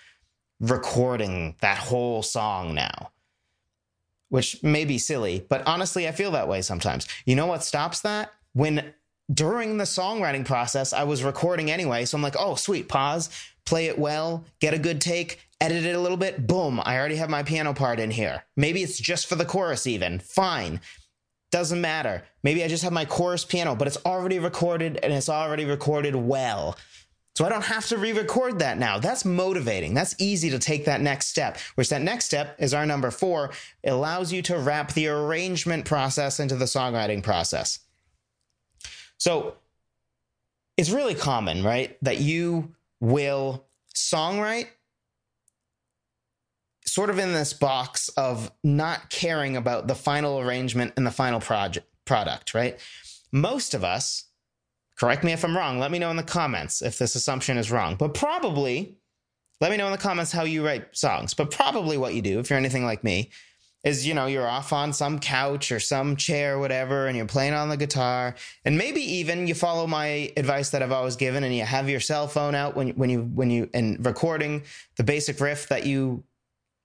recording 0.60 1.54
that 1.60 1.76
whole 1.76 2.22
song 2.22 2.74
now 2.74 3.10
which 4.32 4.62
may 4.62 4.86
be 4.86 4.96
silly, 4.96 5.44
but 5.50 5.62
honestly, 5.66 6.08
I 6.08 6.12
feel 6.12 6.30
that 6.30 6.48
way 6.48 6.62
sometimes. 6.62 7.06
You 7.26 7.36
know 7.36 7.44
what 7.44 7.62
stops 7.62 8.00
that? 8.00 8.32
When 8.54 8.94
during 9.30 9.76
the 9.76 9.84
songwriting 9.84 10.46
process, 10.46 10.94
I 10.94 11.04
was 11.04 11.22
recording 11.22 11.70
anyway. 11.70 12.06
So 12.06 12.16
I'm 12.16 12.22
like, 12.22 12.36
oh, 12.38 12.54
sweet, 12.54 12.88
pause, 12.88 13.28
play 13.66 13.88
it 13.88 13.98
well, 13.98 14.46
get 14.58 14.72
a 14.72 14.78
good 14.78 15.02
take, 15.02 15.40
edit 15.60 15.84
it 15.84 15.94
a 15.94 16.00
little 16.00 16.16
bit. 16.16 16.46
Boom, 16.46 16.80
I 16.82 16.96
already 16.96 17.16
have 17.16 17.28
my 17.28 17.42
piano 17.42 17.74
part 17.74 18.00
in 18.00 18.10
here. 18.10 18.42
Maybe 18.56 18.82
it's 18.82 18.98
just 18.98 19.26
for 19.26 19.34
the 19.34 19.44
chorus, 19.44 19.86
even. 19.86 20.18
Fine. 20.18 20.80
Doesn't 21.50 21.82
matter. 21.82 22.24
Maybe 22.42 22.64
I 22.64 22.68
just 22.68 22.84
have 22.84 22.92
my 22.92 23.04
chorus 23.04 23.44
piano, 23.44 23.76
but 23.76 23.86
it's 23.86 23.98
already 24.06 24.38
recorded 24.38 24.98
and 25.02 25.12
it's 25.12 25.28
already 25.28 25.66
recorded 25.66 26.16
well. 26.16 26.78
So 27.42 27.46
I 27.46 27.50
don't 27.50 27.64
have 27.64 27.88
to 27.88 27.96
re 27.96 28.12
record 28.12 28.61
that 28.61 28.78
now. 28.78 29.00
That's 29.00 29.25
motivating. 29.25 29.94
That's 29.94 30.14
easy 30.20 30.49
to 30.50 30.61
take 30.61 30.84
that 30.84 31.00
next 31.00 31.26
step, 31.26 31.58
which 31.75 31.88
that 31.88 32.00
next 32.00 32.26
step 32.26 32.54
is 32.61 32.72
our 32.72 32.87
number 32.87 33.11
four. 33.11 33.50
It 33.82 33.90
allows 33.90 34.32
you 34.32 34.42
to 34.42 34.56
wrap 34.56 34.92
the 34.92 35.08
arrangement 35.08 35.84
process 35.84 36.38
into 36.38 36.54
the 36.54 36.66
songwriting 36.66 37.20
process. 37.20 37.80
So 39.18 39.56
it's 40.76 40.90
really 40.90 41.16
common, 41.16 41.64
right? 41.64 41.99
That 42.00 42.20
you 42.20 42.76
will 43.00 43.66
songwrite 43.92 44.68
sort 46.87 47.11
of 47.11 47.18
in 47.18 47.32
this 47.32 47.52
box 47.52 48.08
of 48.11 48.52
not 48.62 49.11
caring 49.11 49.56
about 49.56 49.88
the 49.88 49.96
final 49.96 50.38
arrangement 50.38 50.92
and 50.96 51.04
the 51.04 51.11
final 51.11 51.40
project 51.40 51.88
product, 52.04 52.54
right? 52.54 52.78
Most 53.32 53.75
of 53.75 53.82
us 53.82 54.26
correct 55.02 55.25
me 55.25 55.32
if 55.32 55.44
I'm 55.44 55.56
wrong. 55.56 55.80
Let 55.80 55.90
me 55.90 55.99
know 55.99 56.11
in 56.12 56.16
the 56.16 56.23
comments 56.23 56.80
if 56.80 56.97
this 56.97 57.16
assumption 57.16 57.59
is 57.59 57.73
wrong. 57.73 57.97
But 57.97 58.14
probably, 58.14 58.99
let 59.61 59.73
me 59.73 59.76
know 59.76 59.87
in 59.87 59.92
the 59.92 59.99
comments 59.99 60.30
how 60.30 60.44
you 60.44 60.64
write 60.64 60.97
songs. 60.97 61.35
But 61.35 61.50
probably 61.50 61.99
what 61.99 62.14
you 62.14 62.23
do, 62.23 62.38
if 62.38 62.49
you're 62.49 62.56
anything 62.56 62.85
like 62.85 63.02
me, 63.02 63.30
is 63.82 64.06
you 64.06 64.14
know 64.14 64.26
you're 64.26 64.47
off 64.47 64.73
on 64.73 64.92
some 64.92 65.18
couch 65.18 65.73
or 65.73 65.80
some 65.80 66.14
chair 66.14 66.54
or 66.54 66.61
whatever 66.61 67.09
and 67.09 67.16
you're 67.16 67.26
playing 67.26 67.52
on 67.52 67.68
the 67.68 67.76
guitar 67.76 68.37
and 68.64 68.78
maybe 68.78 69.00
even 69.00 69.49
you 69.49 69.54
follow 69.54 69.88
my 69.88 70.32
advice 70.37 70.71
that 70.71 70.85
I've 70.85 70.92
always 70.92 71.16
given 71.16 71.42
and 71.42 71.52
you 71.52 71.64
have 71.64 71.88
your 71.88 71.99
cell 71.99 72.28
phone 72.28 72.54
out 72.54 72.76
when 72.76 72.90
when 72.90 73.11
you 73.11 73.23
when 73.23 73.50
you 73.50 73.68
and 73.75 74.06
recording 74.06 74.62
the 74.99 75.02
basic 75.02 75.40
riff 75.40 75.66
that 75.66 75.85
you 75.85 76.23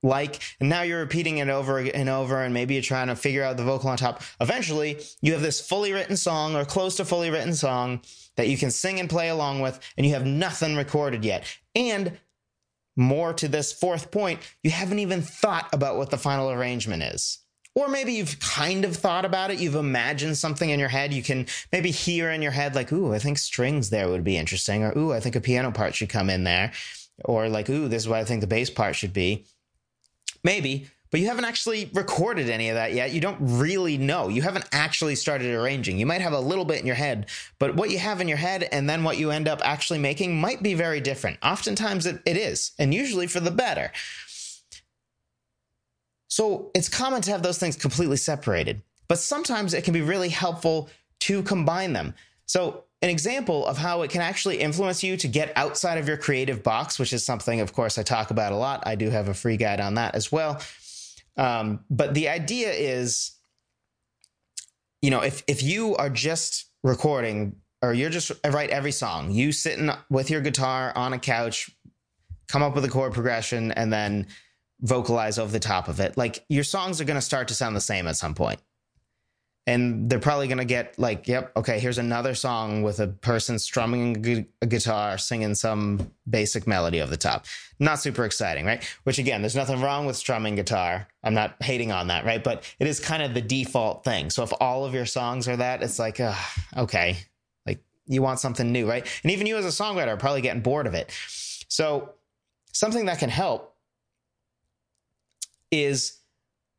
like 0.07 0.41
and 0.59 0.69
now 0.69 0.81
you're 0.81 0.99
repeating 0.99 1.37
it 1.37 1.49
over 1.49 1.79
and 1.79 2.09
over 2.09 2.41
and 2.41 2.53
maybe 2.53 2.73
you're 2.73 2.83
trying 2.83 3.07
to 3.07 3.15
figure 3.15 3.43
out 3.43 3.57
the 3.57 3.63
vocal 3.63 3.89
on 3.89 3.97
top. 3.97 4.21
Eventually 4.41 4.99
you 5.21 5.33
have 5.33 5.41
this 5.41 5.61
fully 5.61 5.93
written 5.93 6.17
song 6.17 6.55
or 6.55 6.65
close 6.65 6.95
to 6.97 7.05
fully 7.05 7.29
written 7.29 7.53
song 7.53 8.01
that 8.37 8.47
you 8.47 8.57
can 8.57 8.71
sing 8.71 8.99
and 8.99 9.09
play 9.09 9.29
along 9.29 9.59
with 9.59 9.79
and 9.97 10.05
you 10.05 10.13
have 10.13 10.25
nothing 10.25 10.75
recorded 10.75 11.23
yet. 11.23 11.45
And 11.75 12.17
more 12.95 13.33
to 13.33 13.47
this 13.47 13.73
fourth 13.73 14.09
point 14.09 14.39
you 14.63 14.71
haven't 14.71 14.99
even 14.99 15.21
thought 15.21 15.69
about 15.73 15.97
what 15.97 16.09
the 16.09 16.17
final 16.17 16.49
arrangement 16.49 17.03
is. 17.03 17.39
Or 17.75 17.87
maybe 17.87 18.13
you've 18.13 18.39
kind 18.39 18.85
of 18.85 18.95
thought 18.95 19.23
about 19.23 19.51
it. 19.51 19.59
You've 19.59 19.75
imagined 19.75 20.35
something 20.35 20.67
in 20.67 20.79
your 20.79 20.89
head. 20.89 21.13
You 21.13 21.21
can 21.21 21.45
maybe 21.71 21.91
hear 21.91 22.31
in 22.31 22.41
your 22.41 22.51
head 22.51 22.73
like 22.73 22.91
ooh 22.91 23.13
i 23.13 23.19
think 23.19 23.37
strings 23.37 23.89
there 23.89 24.09
would 24.09 24.23
be 24.23 24.37
interesting 24.37 24.83
or 24.83 24.97
ooh 24.97 25.13
i 25.13 25.19
think 25.19 25.35
a 25.35 25.41
piano 25.41 25.71
part 25.71 25.93
should 25.93 26.09
come 26.09 26.29
in 26.29 26.43
there 26.43 26.71
or 27.25 27.49
like 27.49 27.69
ooh 27.69 27.87
this 27.87 28.03
is 28.03 28.09
what 28.09 28.19
i 28.19 28.25
think 28.25 28.41
the 28.41 28.47
bass 28.47 28.69
part 28.69 28.95
should 28.95 29.13
be 29.13 29.45
Maybe, 30.47 30.87
but 31.11 31.19
you 31.19 31.27
haven't 31.27 31.43
actually 31.43 31.91
recorded 31.93 32.49
any 32.49 32.69
of 32.69 32.75
that 32.75 32.93
yet. 32.93 33.11
You 33.11 33.19
don't 33.19 33.37
really 33.41 33.97
know. 33.97 34.29
You 34.29 34.41
haven't 34.41 34.63
actually 34.71 35.15
started 35.15 35.53
arranging. 35.53 35.99
You 35.99 36.05
might 36.05 36.21
have 36.21 36.31
a 36.31 36.39
little 36.39 36.63
bit 36.63 36.79
in 36.79 36.85
your 36.85 36.95
head, 36.95 37.25
but 37.59 37.75
what 37.75 37.89
you 37.91 37.99
have 37.99 38.21
in 38.21 38.29
your 38.29 38.37
head 38.37 38.63
and 38.71 38.89
then 38.89 39.03
what 39.03 39.17
you 39.17 39.29
end 39.29 39.49
up 39.49 39.59
actually 39.61 39.99
making 39.99 40.39
might 40.39 40.63
be 40.63 40.73
very 40.73 41.01
different. 41.01 41.37
Oftentimes 41.43 42.05
it, 42.05 42.21
it 42.25 42.37
is, 42.37 42.71
and 42.79 42.93
usually 42.93 43.27
for 43.27 43.41
the 43.41 43.51
better. 43.51 43.91
So 46.29 46.71
it's 46.73 46.87
common 46.87 47.21
to 47.23 47.31
have 47.31 47.43
those 47.43 47.57
things 47.57 47.75
completely 47.75 48.15
separated, 48.15 48.83
but 49.09 49.19
sometimes 49.19 49.73
it 49.73 49.83
can 49.83 49.93
be 49.93 50.01
really 50.01 50.29
helpful 50.29 50.89
to 51.27 51.43
combine 51.43 51.91
them. 51.91 52.13
So 52.45 52.85
an 53.01 53.09
example 53.09 53.65
of 53.65 53.77
how 53.77 54.01
it 54.01 54.09
can 54.09 54.21
actually 54.21 54.57
influence 54.57 55.03
you 55.03 55.17
to 55.17 55.27
get 55.27 55.53
outside 55.55 55.97
of 55.97 56.07
your 56.07 56.17
creative 56.17 56.63
box, 56.63 56.97
which 56.97 57.13
is 57.13 57.23
something, 57.23 57.61
of 57.61 57.73
course, 57.73 57.97
I 57.97 58.03
talk 58.03 58.31
about 58.31 58.51
a 58.51 58.55
lot. 58.55 58.83
I 58.87 58.95
do 58.95 59.09
have 59.09 59.27
a 59.27 59.33
free 59.33 59.57
guide 59.57 59.79
on 59.79 59.95
that 59.95 60.15
as 60.15 60.31
well. 60.31 60.61
Um, 61.37 61.81
but 61.89 62.15
the 62.15 62.29
idea 62.29 62.71
is, 62.71 63.33
you 65.01 65.11
know, 65.11 65.21
if 65.21 65.43
if 65.47 65.61
you 65.61 65.95
are 65.95 66.09
just 66.09 66.65
recording 66.83 67.57
or 67.83 67.93
you're 67.93 68.09
just 68.09 68.31
write 68.45 68.71
every 68.71 68.91
song, 68.91 69.29
you 69.29 69.51
sitting 69.51 69.91
with 70.09 70.31
your 70.31 70.41
guitar 70.41 70.91
on 70.95 71.13
a 71.13 71.19
couch, 71.19 71.69
come 72.47 72.63
up 72.63 72.73
with 72.73 72.83
a 72.83 72.89
chord 72.89 73.13
progression, 73.13 73.71
and 73.73 73.93
then 73.93 74.25
vocalize 74.81 75.37
over 75.37 75.51
the 75.51 75.59
top 75.59 75.87
of 75.87 75.99
it. 75.99 76.17
Like 76.17 76.43
your 76.49 76.63
songs 76.63 76.99
are 76.99 77.05
going 77.05 77.15
to 77.15 77.21
start 77.21 77.47
to 77.49 77.53
sound 77.53 77.75
the 77.75 77.81
same 77.81 78.07
at 78.07 78.15
some 78.15 78.33
point 78.33 78.59
and 79.67 80.09
they're 80.09 80.17
probably 80.17 80.47
going 80.47 80.57
to 80.57 80.65
get 80.65 80.97
like 80.97 81.27
yep 81.27 81.51
okay 81.55 81.77
here's 81.77 81.97
another 81.97 82.33
song 82.33 82.81
with 82.81 82.99
a 83.01 83.07
person 83.07 83.59
strumming 83.59 84.47
a 84.61 84.65
guitar 84.65 85.17
singing 85.17 85.53
some 85.53 86.09
basic 86.27 86.65
melody 86.65 87.01
over 87.01 87.11
the 87.11 87.17
top. 87.17 87.45
Not 87.79 87.99
super 87.99 88.25
exciting 88.25 88.65
right? 88.65 88.83
Which 89.03 89.19
again 89.19 89.41
there's 89.41 89.55
nothing 89.55 89.81
wrong 89.81 90.05
with 90.05 90.15
strumming 90.15 90.55
guitar. 90.55 91.07
I'm 91.23 91.33
not 91.33 91.61
hating 91.61 91.91
on 91.91 92.07
that 92.07 92.25
right? 92.25 92.43
But 92.43 92.63
it 92.79 92.87
is 92.87 92.99
kind 92.99 93.21
of 93.21 93.33
the 93.33 93.41
default 93.41 94.03
thing. 94.03 94.29
So 94.29 94.41
if 94.43 94.53
all 94.59 94.85
of 94.85 94.93
your 94.93 95.05
songs 95.05 95.47
are 95.47 95.57
that 95.57 95.83
it's 95.83 95.99
like 95.99 96.19
uh, 96.19 96.33
okay. 96.75 97.17
Like 97.65 97.83
you 98.07 98.21
want 98.21 98.39
something 98.39 98.71
new 98.71 98.89
right? 98.89 99.05
And 99.23 99.31
even 99.31 99.45
you 99.45 99.57
as 99.57 99.65
a 99.65 99.83
songwriter 99.83 100.07
are 100.07 100.17
probably 100.17 100.41
getting 100.41 100.61
bored 100.61 100.87
of 100.87 100.93
it. 100.93 101.11
So 101.67 102.13
something 102.71 103.05
that 103.05 103.19
can 103.19 103.29
help 103.29 103.75
is 105.69 106.19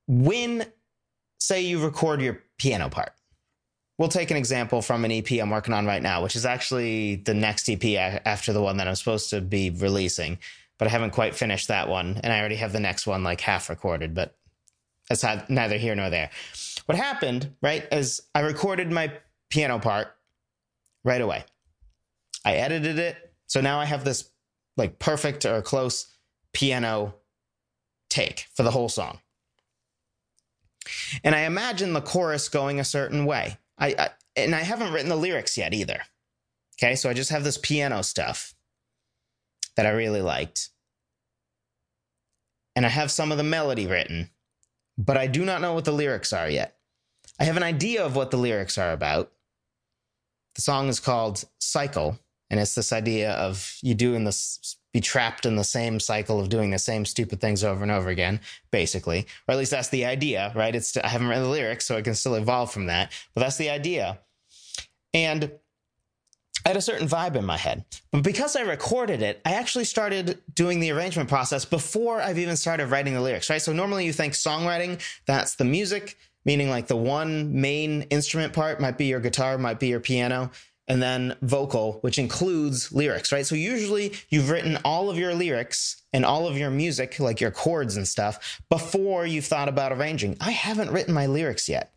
when 0.06 0.64
say 1.38 1.60
you 1.60 1.84
record 1.84 2.22
your 2.22 2.42
piano 2.58 2.88
part. 2.88 3.12
We'll 3.96 4.08
take 4.08 4.30
an 4.30 4.36
example 4.36 4.80
from 4.82 5.04
an 5.04 5.10
EP 5.10 5.30
I'm 5.32 5.50
working 5.50 5.74
on 5.74 5.86
right 5.86 6.02
now, 6.02 6.22
which 6.22 6.36
is 6.36 6.46
actually 6.46 7.16
the 7.16 7.34
next 7.34 7.68
EP 7.68 7.84
after 8.24 8.52
the 8.52 8.62
one 8.62 8.76
that 8.76 8.86
I'm 8.86 8.94
supposed 8.94 9.30
to 9.30 9.40
be 9.40 9.70
releasing, 9.70 10.38
but 10.78 10.86
I 10.86 10.90
haven't 10.90 11.10
quite 11.10 11.34
finished 11.34 11.68
that 11.68 11.88
one. 11.88 12.20
And 12.22 12.32
I 12.32 12.38
already 12.38 12.56
have 12.56 12.72
the 12.72 12.80
next 12.80 13.06
one 13.06 13.24
like 13.24 13.40
half 13.40 13.68
recorded, 13.68 14.14
but 14.14 14.36
that's 15.08 15.24
neither 15.48 15.78
here 15.78 15.96
nor 15.96 16.10
there. 16.10 16.30
What 16.86 16.96
happened, 16.96 17.54
right, 17.60 17.86
is 17.90 18.22
I 18.34 18.40
recorded 18.40 18.92
my 18.92 19.12
piano 19.50 19.78
part 19.78 20.08
right 21.02 21.20
away. 21.20 21.44
I 22.44 22.54
edited 22.54 22.98
it. 22.98 23.16
So 23.46 23.60
now 23.60 23.80
I 23.80 23.84
have 23.84 24.04
this 24.04 24.30
like 24.76 24.98
perfect 24.98 25.44
or 25.44 25.60
close 25.60 26.06
piano 26.52 27.14
take 28.10 28.46
for 28.54 28.62
the 28.62 28.70
whole 28.70 28.88
song. 28.88 29.18
And 31.24 31.34
I 31.34 31.40
imagine 31.40 31.92
the 31.92 32.00
chorus 32.00 32.48
going 32.48 32.80
a 32.80 32.84
certain 32.84 33.24
way. 33.26 33.58
I, 33.78 33.94
I 33.98 34.10
and 34.36 34.54
I 34.54 34.60
haven't 34.60 34.92
written 34.92 35.08
the 35.08 35.16
lyrics 35.16 35.56
yet 35.56 35.74
either. 35.74 36.00
Okay, 36.76 36.94
so 36.94 37.10
I 37.10 37.14
just 37.14 37.30
have 37.30 37.44
this 37.44 37.58
piano 37.58 38.02
stuff 38.02 38.54
that 39.76 39.86
I 39.86 39.90
really 39.90 40.22
liked. 40.22 40.70
And 42.76 42.86
I 42.86 42.88
have 42.88 43.10
some 43.10 43.32
of 43.32 43.38
the 43.38 43.44
melody 43.44 43.86
written, 43.86 44.30
but 44.96 45.16
I 45.16 45.26
do 45.26 45.44
not 45.44 45.60
know 45.60 45.74
what 45.74 45.84
the 45.84 45.92
lyrics 45.92 46.32
are 46.32 46.48
yet. 46.48 46.76
I 47.40 47.44
have 47.44 47.56
an 47.56 47.64
idea 47.64 48.04
of 48.04 48.14
what 48.14 48.30
the 48.30 48.36
lyrics 48.36 48.78
are 48.78 48.92
about. 48.92 49.32
The 50.54 50.62
song 50.62 50.88
is 50.88 51.00
called 51.00 51.44
Cycle, 51.58 52.18
and 52.50 52.60
it's 52.60 52.74
this 52.74 52.92
idea 52.92 53.32
of 53.32 53.76
you 53.82 53.94
doing 53.94 54.24
this 54.24 54.76
be 54.92 55.00
trapped 55.00 55.44
in 55.44 55.56
the 55.56 55.64
same 55.64 56.00
cycle 56.00 56.40
of 56.40 56.48
doing 56.48 56.70
the 56.70 56.78
same 56.78 57.04
stupid 57.04 57.40
things 57.40 57.62
over 57.62 57.82
and 57.82 57.92
over 57.92 58.08
again, 58.08 58.40
basically. 58.70 59.26
Or 59.46 59.52
at 59.52 59.58
least 59.58 59.70
that's 59.70 59.88
the 59.88 60.04
idea, 60.04 60.52
right? 60.54 60.74
It's 60.74 60.96
I 60.96 61.08
haven't 61.08 61.28
read 61.28 61.42
the 61.42 61.48
lyrics, 61.48 61.86
so 61.86 61.96
it 61.96 62.04
can 62.04 62.14
still 62.14 62.34
evolve 62.34 62.72
from 62.72 62.86
that. 62.86 63.12
But 63.34 63.42
that's 63.42 63.58
the 63.58 63.70
idea. 63.70 64.18
And 65.12 65.52
I 66.64 66.70
had 66.70 66.76
a 66.76 66.82
certain 66.82 67.08
vibe 67.08 67.36
in 67.36 67.44
my 67.44 67.56
head. 67.56 67.84
But 68.10 68.22
because 68.22 68.56
I 68.56 68.62
recorded 68.62 69.22
it, 69.22 69.40
I 69.44 69.52
actually 69.52 69.84
started 69.84 70.38
doing 70.54 70.80
the 70.80 70.90
arrangement 70.90 71.28
process 71.28 71.64
before 71.64 72.20
I've 72.20 72.38
even 72.38 72.56
started 72.56 72.86
writing 72.86 73.14
the 73.14 73.20
lyrics, 73.20 73.48
right? 73.48 73.62
So 73.62 73.72
normally 73.72 74.04
you 74.04 74.12
think 74.12 74.34
songwriting, 74.34 75.00
that's 75.26 75.54
the 75.54 75.64
music, 75.64 76.18
meaning 76.44 76.68
like 76.68 76.86
the 76.86 76.96
one 76.96 77.60
main 77.60 78.02
instrument 78.02 78.52
part 78.52 78.80
might 78.80 78.98
be 78.98 79.06
your 79.06 79.20
guitar, 79.20 79.56
might 79.56 79.80
be 79.80 79.88
your 79.88 80.00
piano 80.00 80.50
and 80.88 81.02
then 81.02 81.36
vocal, 81.42 81.98
which 82.00 82.18
includes 82.18 82.90
lyrics, 82.90 83.30
right? 83.30 83.46
So 83.46 83.54
usually 83.54 84.14
you've 84.30 84.50
written 84.50 84.78
all 84.84 85.10
of 85.10 85.18
your 85.18 85.34
lyrics 85.34 86.02
and 86.12 86.24
all 86.24 86.48
of 86.48 86.56
your 86.56 86.70
music, 86.70 87.20
like 87.20 87.40
your 87.40 87.50
chords 87.50 87.96
and 87.96 88.08
stuff, 88.08 88.60
before 88.70 89.26
you've 89.26 89.44
thought 89.44 89.68
about 89.68 89.92
arranging. 89.92 90.36
I 90.40 90.52
haven't 90.52 90.90
written 90.90 91.14
my 91.14 91.26
lyrics 91.26 91.68
yet. 91.68 91.92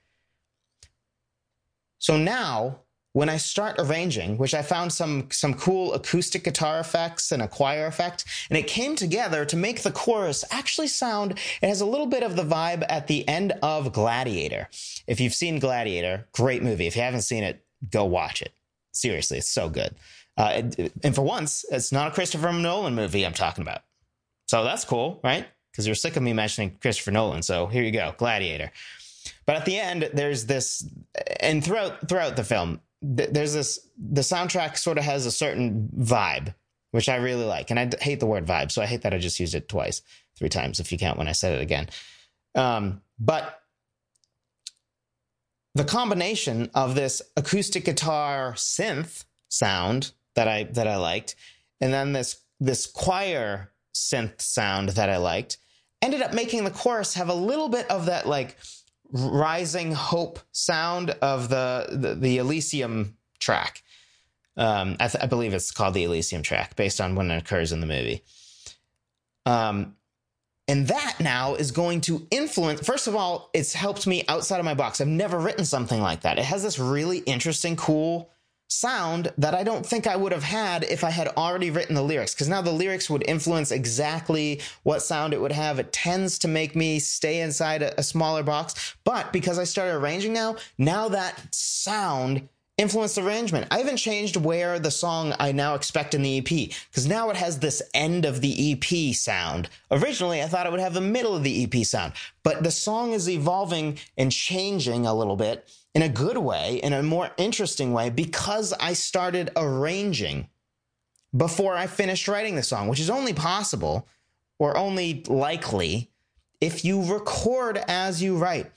So 1.99 2.17
now 2.17 2.81
when 3.13 3.29
I 3.29 3.37
start 3.37 3.75
arranging, 3.77 4.37
which 4.37 4.53
I 4.53 4.61
found 4.61 4.93
some 4.93 5.27
some 5.31 5.53
cool 5.53 5.93
acoustic 5.93 6.43
guitar 6.43 6.79
effects 6.79 7.31
and 7.31 7.41
a 7.41 7.47
choir 7.47 7.85
effect, 7.85 8.25
and 8.49 8.57
it 8.57 8.67
came 8.67 8.95
together 8.95 9.43
to 9.45 9.57
make 9.57 9.83
the 9.83 9.91
chorus 9.91 10.45
actually 10.49 10.87
sound. 10.87 11.33
It 11.61 11.67
has 11.67 11.81
a 11.81 11.85
little 11.85 12.05
bit 12.07 12.23
of 12.23 12.35
the 12.35 12.43
vibe 12.43 12.85
at 12.87 13.07
the 13.07 13.27
end 13.27 13.53
of 13.61 13.91
Gladiator. 13.91 14.69
If 15.07 15.19
you've 15.19 15.33
seen 15.33 15.59
Gladiator, 15.59 16.27
great 16.31 16.63
movie. 16.63 16.87
If 16.87 16.95
you 16.95 17.01
haven't 17.01 17.21
seen 17.21 17.43
it, 17.43 17.63
go 17.89 18.05
watch 18.05 18.41
it. 18.41 18.53
Seriously, 18.91 19.37
it's 19.37 19.49
so 19.49 19.69
good. 19.69 19.95
Uh, 20.37 20.63
and 21.03 21.15
for 21.15 21.21
once, 21.21 21.65
it's 21.71 21.91
not 21.91 22.07
a 22.07 22.11
Christopher 22.11 22.51
Nolan 22.51 22.95
movie 22.95 23.25
I'm 23.25 23.33
talking 23.33 23.61
about. 23.61 23.81
So 24.47 24.63
that's 24.63 24.85
cool, 24.85 25.19
right? 25.23 25.45
Because 25.71 25.85
you're 25.85 25.95
sick 25.95 26.15
of 26.15 26.23
me 26.23 26.33
mentioning 26.33 26.77
Christopher 26.81 27.11
Nolan. 27.11 27.43
So 27.43 27.67
here 27.67 27.83
you 27.83 27.91
go, 27.91 28.13
Gladiator. 28.17 28.71
But 29.45 29.55
at 29.55 29.65
the 29.65 29.79
end, 29.79 30.09
there's 30.13 30.45
this, 30.45 30.87
and 31.39 31.63
throughout 31.63 32.09
throughout 32.09 32.35
the 32.35 32.43
film, 32.43 32.81
there's 33.01 33.53
this. 33.53 33.87
The 33.97 34.21
soundtrack 34.21 34.77
sort 34.77 34.97
of 34.97 35.03
has 35.03 35.25
a 35.25 35.31
certain 35.31 35.89
vibe, 35.97 36.53
which 36.91 37.07
I 37.07 37.15
really 37.17 37.45
like, 37.45 37.71
and 37.71 37.79
I 37.79 37.89
hate 38.01 38.19
the 38.19 38.25
word 38.25 38.45
vibe, 38.45 38.71
so 38.71 38.81
I 38.81 38.85
hate 38.85 39.01
that 39.03 39.13
I 39.13 39.17
just 39.19 39.39
used 39.39 39.55
it 39.55 39.69
twice, 39.69 40.01
three 40.37 40.49
times 40.49 40.79
if 40.79 40.91
you 40.91 40.97
count 40.97 41.17
when 41.17 41.27
I 41.27 41.33
said 41.33 41.53
it 41.53 41.61
again. 41.61 41.89
Um, 42.55 43.01
but 43.19 43.60
the 45.73 45.83
combination 45.83 46.69
of 46.73 46.95
this 46.95 47.21
acoustic 47.37 47.85
guitar 47.85 48.53
synth 48.53 49.25
sound 49.49 50.11
that 50.35 50.47
I 50.47 50.63
that 50.63 50.87
I 50.87 50.97
liked, 50.97 51.35
and 51.79 51.93
then 51.93 52.13
this 52.13 52.41
this 52.59 52.85
choir 52.85 53.71
synth 53.93 54.41
sound 54.41 54.89
that 54.89 55.09
I 55.09 55.17
liked, 55.17 55.57
ended 56.01 56.21
up 56.21 56.33
making 56.33 56.63
the 56.63 56.71
chorus 56.71 57.13
have 57.15 57.29
a 57.29 57.33
little 57.33 57.69
bit 57.69 57.89
of 57.89 58.05
that 58.07 58.27
like 58.27 58.57
rising 59.11 59.93
hope 59.93 60.39
sound 60.51 61.11
of 61.21 61.49
the 61.49 61.87
the, 61.91 62.15
the 62.15 62.37
Elysium 62.37 63.17
track. 63.39 63.83
Um, 64.57 64.97
I, 64.99 65.07
th- 65.07 65.23
I, 65.23 65.27
believe 65.27 65.53
it's 65.53 65.71
called 65.71 65.93
the 65.93 66.03
Elysium 66.03 66.43
track, 66.43 66.75
based 66.75 66.99
on 66.99 67.15
when 67.15 67.31
it 67.31 67.37
occurs 67.37 67.71
in 67.71 67.79
the 67.79 67.87
movie. 67.87 68.21
Um, 69.45 69.95
and 70.71 70.87
that 70.87 71.17
now 71.19 71.55
is 71.55 71.69
going 71.69 71.99
to 71.99 72.25
influence. 72.31 72.79
First 72.79 73.07
of 73.07 73.13
all, 73.13 73.49
it's 73.53 73.73
helped 73.73 74.07
me 74.07 74.23
outside 74.29 74.57
of 74.57 74.63
my 74.63 74.73
box. 74.73 75.01
I've 75.01 75.07
never 75.07 75.37
written 75.37 75.65
something 75.65 76.01
like 76.01 76.21
that. 76.21 76.39
It 76.39 76.45
has 76.45 76.63
this 76.63 76.79
really 76.79 77.17
interesting, 77.17 77.75
cool 77.75 78.29
sound 78.69 79.33
that 79.37 79.53
I 79.53 79.63
don't 79.63 79.85
think 79.85 80.07
I 80.07 80.15
would 80.15 80.31
have 80.31 80.43
had 80.45 80.85
if 80.85 81.03
I 81.03 81.09
had 81.09 81.27
already 81.35 81.71
written 81.71 81.93
the 81.93 82.01
lyrics. 82.01 82.33
Because 82.33 82.47
now 82.47 82.61
the 82.61 82.71
lyrics 82.71 83.09
would 83.09 83.27
influence 83.27 83.69
exactly 83.69 84.61
what 84.83 85.01
sound 85.01 85.33
it 85.33 85.41
would 85.41 85.51
have. 85.51 85.77
It 85.77 85.91
tends 85.91 86.39
to 86.39 86.47
make 86.47 86.73
me 86.73 86.99
stay 86.99 87.41
inside 87.41 87.81
a, 87.81 87.99
a 87.99 88.03
smaller 88.03 88.41
box. 88.41 88.95
But 89.03 89.33
because 89.33 89.59
I 89.59 89.65
started 89.65 89.95
arranging 89.95 90.31
now, 90.31 90.55
now 90.77 91.09
that 91.09 91.53
sound 91.53 92.47
influenced 92.77 93.17
arrangement. 93.17 93.67
I 93.69 93.77
haven't 93.77 93.97
changed 93.97 94.35
where 94.37 94.79
the 94.79 94.91
song 94.91 95.33
I 95.39 95.51
now 95.51 95.75
expect 95.75 96.13
in 96.13 96.21
the 96.21 96.37
EP 96.37 96.45
because 96.89 97.07
now 97.07 97.29
it 97.29 97.35
has 97.35 97.59
this 97.59 97.81
end 97.93 98.25
of 98.25 98.41
the 98.41 98.73
EP 98.73 99.15
sound. 99.15 99.69
Originally, 99.91 100.41
I 100.41 100.47
thought 100.47 100.65
it 100.65 100.71
would 100.71 100.81
have 100.81 100.93
the 100.93 101.01
middle 101.01 101.35
of 101.35 101.43
the 101.43 101.63
EP 101.63 101.85
sound, 101.85 102.13
but 102.43 102.63
the 102.63 102.71
song 102.71 103.13
is 103.13 103.29
evolving 103.29 103.99
and 104.17 104.31
changing 104.31 105.05
a 105.05 105.13
little 105.13 105.35
bit 105.35 105.69
in 105.93 106.01
a 106.01 106.09
good 106.09 106.37
way, 106.37 106.79
in 106.83 106.93
a 106.93 107.03
more 107.03 107.31
interesting 107.37 107.93
way, 107.93 108.09
because 108.09 108.73
I 108.73 108.93
started 108.93 109.51
arranging 109.55 110.47
before 111.35 111.75
I 111.75 111.87
finished 111.87 112.27
writing 112.27 112.55
the 112.55 112.63
song, 112.63 112.87
which 112.87 112.99
is 112.99 113.09
only 113.09 113.33
possible 113.33 114.07
or 114.59 114.77
only 114.77 115.23
likely 115.27 116.09
if 116.59 116.85
you 116.85 117.03
record 117.03 117.77
as 117.87 118.21
you 118.21 118.37
write. 118.37 118.71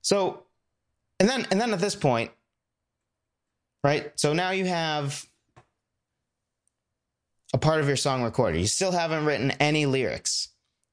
So, 0.00 0.44
and 1.20 1.28
then 1.28 1.46
and 1.50 1.60
then 1.60 1.72
at 1.72 1.80
this 1.80 1.94
point, 1.94 2.30
right? 3.84 4.12
So 4.16 4.32
now 4.32 4.50
you 4.50 4.66
have 4.66 5.26
a 7.54 7.58
part 7.58 7.80
of 7.80 7.86
your 7.86 7.96
song 7.96 8.22
recorded. 8.22 8.60
You 8.60 8.66
still 8.66 8.92
haven't 8.92 9.24
written 9.24 9.50
any 9.52 9.86
lyrics. 9.86 10.48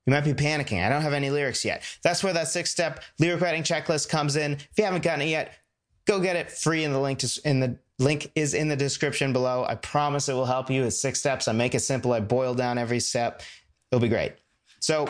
You 0.06 0.14
might 0.14 0.24
be 0.24 0.34
panicking. 0.34 0.84
I 0.84 0.90
don't 0.90 1.04
have 1.04 1.14
any 1.14 1.30
lyrics 1.30 1.64
yet. 1.64 1.84
That's 2.04 2.24
where 2.24 2.34
that 2.34 2.48
six 2.48 2.72
step 2.72 3.04
lyric 3.20 3.42
writing 3.42 3.64
checklist 3.64 4.10
comes 4.10 4.36
in. 4.36 4.54
If 4.54 4.72
you 4.78 4.84
haven't 4.84 5.04
gotten 5.04 5.22
it 5.22 5.30
yet, 5.30 5.54
go 6.06 6.20
get 6.20 6.36
it 6.36 6.52
free 6.52 6.84
in 6.84 6.92
the 6.92 7.00
link 7.00 7.20
to, 7.20 7.42
in 7.46 7.60
the 7.60 7.78
link 8.00 8.32
is 8.34 8.54
in 8.54 8.70
the 8.70 8.76
description 8.76 9.34
below. 9.34 9.66
I 9.68 9.76
promise 9.76 10.28
it 10.28 10.34
will 10.34 10.46
help 10.46 10.70
you. 10.70 10.84
It's 10.86 11.00
six 11.00 11.20
steps. 11.20 11.48
I 11.48 11.52
make 11.52 11.76
it 11.76 11.82
simple. 11.82 12.14
I 12.14 12.22
boil 12.22 12.56
down 12.56 12.78
every 12.78 13.00
step. 13.00 13.44
It'll 13.92 14.02
be 14.02 14.10
great. 14.10 14.34
So, 14.80 15.10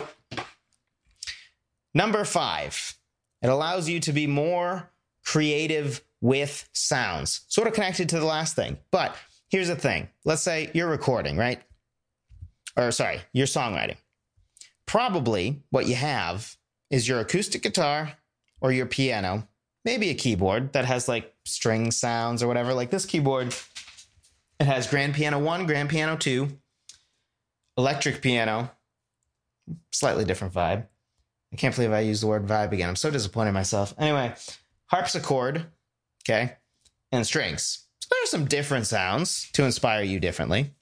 number 1.94 2.26
five, 2.26 2.98
it 3.42 3.48
allows 3.48 3.88
you 3.88 4.00
to 4.02 4.12
be 4.12 4.28
more 4.28 4.92
creative 5.32 6.02
with 6.22 6.68
sounds, 6.74 7.42
sort 7.50 7.68
of 7.68 7.74
connected 7.76 8.10
to 8.10 8.20
the 8.20 8.26
last 8.26 8.56
thing. 8.56 8.76
But 8.90 9.16
here's 9.50 9.68
the 9.68 9.76
thing 9.76 10.10
let's 10.26 10.42
say 10.42 10.72
you're 10.74 10.90
recording, 10.90 11.38
right? 11.38 11.62
Or 12.76 12.92
sorry, 12.92 13.22
you're 13.32 13.46
songwriting. 13.46 13.98
Probably 14.88 15.62
what 15.70 15.86
you 15.86 15.94
have 15.94 16.58
is 16.90 17.08
your 17.08 17.20
acoustic 17.20 17.62
guitar 17.62 18.14
or 18.60 18.72
your 18.72 18.88
piano, 18.88 19.48
maybe 19.86 20.10
a 20.10 20.16
keyboard 20.16 20.74
that 20.74 20.86
has 20.86 21.08
like 21.08 21.32
string 21.46 21.92
sounds 21.92 22.42
or 22.42 22.48
whatever. 22.48 22.74
Like 22.74 22.90
this 22.90 23.06
keyboard, 23.06 23.54
it 24.60 24.66
has 24.66 24.88
grand 24.88 25.14
piano 25.14 25.38
one, 25.38 25.68
grand 25.68 25.90
piano 25.92 26.18
two, 26.18 26.48
electric 27.78 28.24
piano, 28.24 28.72
slightly 29.92 30.26
different 30.26 30.56
vibe. 30.56 30.88
I 31.54 31.56
can't 31.56 31.76
believe 31.76 31.92
I 31.92 32.00
used 32.00 32.24
the 32.24 32.28
word 32.28 32.48
vibe 32.48 32.72
again. 32.72 32.90
I'm 32.90 32.96
so 32.96 33.12
disappointed 33.12 33.50
in 33.50 33.54
myself. 33.54 33.94
Anyway, 34.00 34.34
harpsichord, 34.90 35.66
okay, 36.24 36.58
and 37.12 37.26
strings. 37.26 37.86
So 38.02 38.08
there 38.12 38.24
are 38.24 38.28
some 38.28 38.46
different 38.46 38.88
sounds 38.88 39.50
to 39.54 39.64
inspire 39.64 40.04
you 40.04 40.20
differently. 40.20 40.74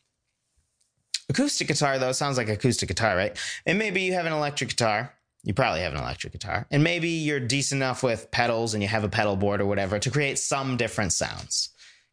Acoustic 1.30 1.68
guitar, 1.68 2.00
though, 2.00 2.14
sounds 2.14 2.38
like 2.38 2.48
acoustic 2.48 2.88
guitar, 2.88 3.16
right? 3.16 3.38
And 3.66 3.78
maybe 3.78 4.02
you 4.02 4.14
have 4.14 4.26
an 4.26 4.34
electric 4.34 4.70
guitar. 4.70 5.14
You 5.44 5.54
probably 5.54 5.82
have 5.82 5.94
an 5.94 6.00
electric 6.00 6.34
guitar. 6.34 6.66
And 6.72 6.84
maybe 6.84 7.10
you're 7.10 7.40
decent 7.40 7.80
enough 7.80 8.02
with 8.02 8.32
pedals 8.32 8.74
and 8.74 8.82
you 8.82 8.90
have 8.90 9.04
a 9.04 9.10
pedal 9.10 9.36
board 9.36 9.62
or 9.62 9.66
whatever 9.66 10.00
to 10.00 10.10
create 10.10 10.40
some 10.40 10.78
different 10.78 11.14
sounds. 11.14 11.70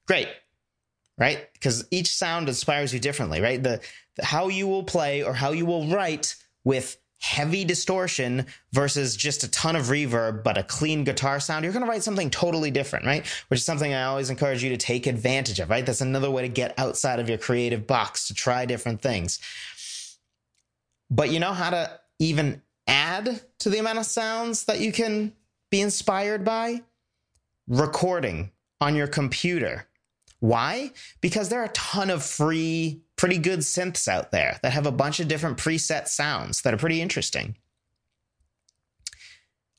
Great. 0.07 0.29
Right? 1.17 1.53
Because 1.53 1.87
each 1.93 2.13
sound 2.13 2.49
inspires 2.49 2.93
you 2.93 2.99
differently, 2.99 3.41
right? 3.41 3.63
The, 3.63 3.81
the 4.17 4.25
how 4.25 4.49
you 4.49 4.67
will 4.67 4.83
play 4.83 5.23
or 5.23 5.33
how 5.33 5.53
you 5.53 5.65
will 5.65 5.87
write 5.89 6.35
with 6.65 6.97
heavy 7.25 7.65
distortion 7.65 8.45
versus 8.73 9.17
just 9.17 9.45
a 9.45 9.51
ton 9.51 9.77
of 9.77 9.85
reverb 9.85 10.45
but 10.45 10.59
a 10.59 10.63
clean 10.63 11.05
guitar 11.05 11.41
sound, 11.41 11.65
you're 11.65 11.73
going 11.73 11.85
to 11.85 11.91
write 11.91 12.03
something 12.03 12.29
totally 12.29 12.71
different, 12.71 13.07
right? 13.07 13.27
Which 13.49 13.61
is 13.61 13.65
something 13.65 13.95
I 13.95 14.05
always 14.05 14.29
encourage 14.29 14.63
you 14.63 14.69
to 14.69 14.77
take 14.77 15.07
advantage 15.07 15.59
of, 15.59 15.71
right? 15.71 15.87
That's 15.87 16.03
another 16.03 16.31
way 16.31 16.43
to 16.43 16.49
get 16.49 16.79
outside 16.79 17.21
of 17.21 17.29
your 17.29 17.39
creative 17.39 17.87
box 17.87 18.29
to 18.29 18.35
try 18.35 18.67
different 18.67 19.01
things. 19.01 19.41
But 21.11 21.31
you 21.31 21.41
know 21.41 21.55
how 21.55 21.71
to 21.71 21.99
even 22.19 22.61
add 22.87 23.41
to 23.61 23.71
the 23.71 23.79
amount 23.79 24.01
of 24.01 24.05
sounds 24.05 24.67
that 24.67 24.81
you 24.81 24.93
can 24.93 25.33
be 25.71 25.81
inspired 25.81 26.45
by? 26.45 26.83
Recording 27.67 28.51
on 28.83 28.95
your 28.95 29.07
computer. 29.07 29.87
Why? 30.45 30.93
Because 31.23 31.49
there 31.49 31.63
are 31.63 31.65
a 31.65 31.69
ton 31.69 32.11
of 32.11 32.23
free 32.23 33.01
pretty 33.17 33.39
good 33.39 33.61
synths 33.61 34.07
out 34.07 34.31
there 34.31 34.59
that 34.63 34.75
have 34.75 34.85
a 34.85 34.93
bunch 34.93 35.19
of 35.19 35.27
different 35.27 35.57
preset 35.57 36.07
sounds 36.07 36.61
that 36.63 36.75
are 36.75 36.77
pretty 36.77 37.01
interesting. 37.01 37.57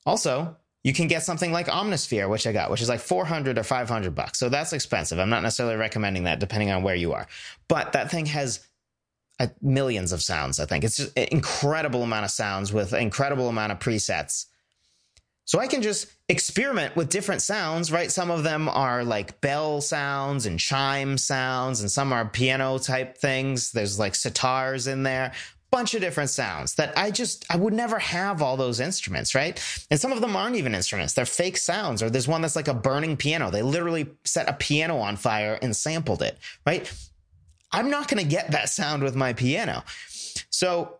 Also, 0.04 0.56
you 0.82 0.92
can 0.92 1.06
get 1.06 1.22
something 1.22 1.52
like 1.52 1.68
Omnisphere, 1.68 2.28
which 2.28 2.48
I 2.48 2.52
got, 2.52 2.72
which 2.72 2.80
is 2.80 2.88
like 2.88 2.98
400 2.98 3.58
or 3.58 3.62
500 3.62 4.12
bucks. 4.12 4.40
So 4.40 4.48
that's 4.48 4.72
expensive. 4.72 5.20
I'm 5.20 5.30
not 5.30 5.44
necessarily 5.44 5.76
recommending 5.76 6.24
that 6.24 6.40
depending 6.40 6.72
on 6.72 6.82
where 6.82 6.96
you 6.96 7.12
are. 7.12 7.28
But 7.68 7.92
that 7.92 8.10
thing 8.10 8.26
has 8.26 8.66
uh, 9.38 9.46
millions 9.62 10.10
of 10.10 10.20
sounds, 10.20 10.58
I 10.58 10.66
think. 10.66 10.82
It's 10.82 10.96
just 10.96 11.16
an 11.16 11.28
incredible 11.30 12.02
amount 12.02 12.24
of 12.24 12.32
sounds 12.32 12.72
with 12.72 12.92
incredible 12.92 13.48
amount 13.48 13.70
of 13.70 13.78
presets. 13.78 14.46
So 15.46 15.60
I 15.60 15.68
can 15.68 15.80
just 15.80 16.08
experiment 16.28 16.96
with 16.96 17.08
different 17.08 17.40
sounds, 17.40 17.92
right? 17.92 18.10
Some 18.10 18.32
of 18.32 18.42
them 18.42 18.68
are 18.68 19.04
like 19.04 19.40
bell 19.40 19.80
sounds 19.80 20.44
and 20.44 20.58
chime 20.58 21.16
sounds, 21.16 21.80
and 21.80 21.90
some 21.90 22.12
are 22.12 22.28
piano 22.28 22.78
type 22.78 23.16
things. 23.16 23.70
There's 23.70 23.96
like 23.96 24.14
sitars 24.14 24.92
in 24.92 25.04
there, 25.04 25.32
bunch 25.70 25.94
of 25.94 26.00
different 26.00 26.30
sounds 26.30 26.74
that 26.74 26.96
I 26.98 27.12
just 27.12 27.46
I 27.48 27.56
would 27.56 27.72
never 27.72 27.98
have 28.00 28.42
all 28.42 28.56
those 28.56 28.80
instruments, 28.80 29.36
right? 29.36 29.62
And 29.88 30.00
some 30.00 30.10
of 30.10 30.20
them 30.20 30.34
aren't 30.34 30.56
even 30.56 30.74
instruments; 30.74 31.14
they're 31.14 31.24
fake 31.24 31.58
sounds. 31.58 32.02
Or 32.02 32.10
there's 32.10 32.28
one 32.28 32.42
that's 32.42 32.56
like 32.56 32.68
a 32.68 32.74
burning 32.74 33.16
piano. 33.16 33.50
They 33.52 33.62
literally 33.62 34.08
set 34.24 34.48
a 34.48 34.52
piano 34.52 34.98
on 34.98 35.16
fire 35.16 35.58
and 35.62 35.76
sampled 35.76 36.22
it, 36.22 36.38
right? 36.66 36.92
I'm 37.70 37.88
not 37.88 38.08
going 38.08 38.22
to 38.22 38.28
get 38.28 38.50
that 38.50 38.68
sound 38.80 39.04
with 39.04 39.14
my 39.14 39.32
piano. 39.32 39.84
So 40.50 40.98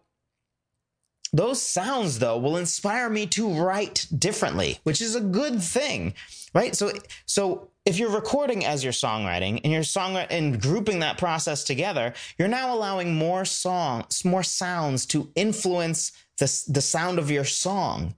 those 1.37 1.61
sounds, 1.61 2.19
though, 2.19 2.39
will 2.39 2.57
inspire 2.57 3.11
me 3.11 3.27
to 3.29 3.49
write 3.49 4.07
differently, 4.17 4.79
which 4.85 5.03
is 5.03 5.15
a 5.15 5.21
good 5.21 5.63
thing, 5.63 6.15
right? 6.55 6.75
So, 6.75 6.93
so 7.27 7.69
if 7.85 7.99
you're 7.99 8.11
recording 8.11 8.65
as 8.65 8.83
you're 8.83 8.93
songwriting 8.93 9.61
and 9.63 9.73
you're 9.73 9.83
song 9.83 10.17
and 10.17 10.61
grouping 10.61 11.01
that 11.01 11.19
process 11.19 11.63
together, 11.63 12.15
you're 12.39 12.49
now 12.49 12.75
allowing 12.75 13.15
more 13.15 13.45
songs, 13.45 14.25
more 14.25 14.43
sounds 14.43 15.05
to 15.07 15.31
influence 15.35 16.13
the, 16.39 16.65
the 16.69 16.81
sound 16.81 17.19
of 17.19 17.31
your 17.31 17.45
song 17.45 18.15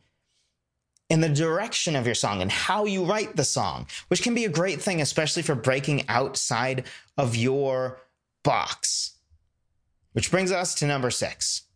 and 1.10 1.22
the 1.22 1.28
direction 1.28 1.96
of 1.96 2.06
your 2.06 2.14
song 2.14 2.40
and 2.40 2.52
how 2.52 2.84
you 2.84 3.04
write 3.04 3.34
the 3.34 3.44
song, 3.44 3.86
which 4.08 4.22
can 4.22 4.34
be 4.34 4.44
a 4.44 4.50
great 4.50 4.80
thing, 4.80 5.00
especially 5.00 5.42
for 5.42 5.54
breaking 5.54 6.08
outside 6.08 6.84
of 7.16 7.34
your 7.34 8.00
box. 8.44 9.14
Which 10.12 10.30
brings 10.30 10.52
us 10.52 10.74
to 10.76 10.86
number 10.86 11.10
six 11.10 11.67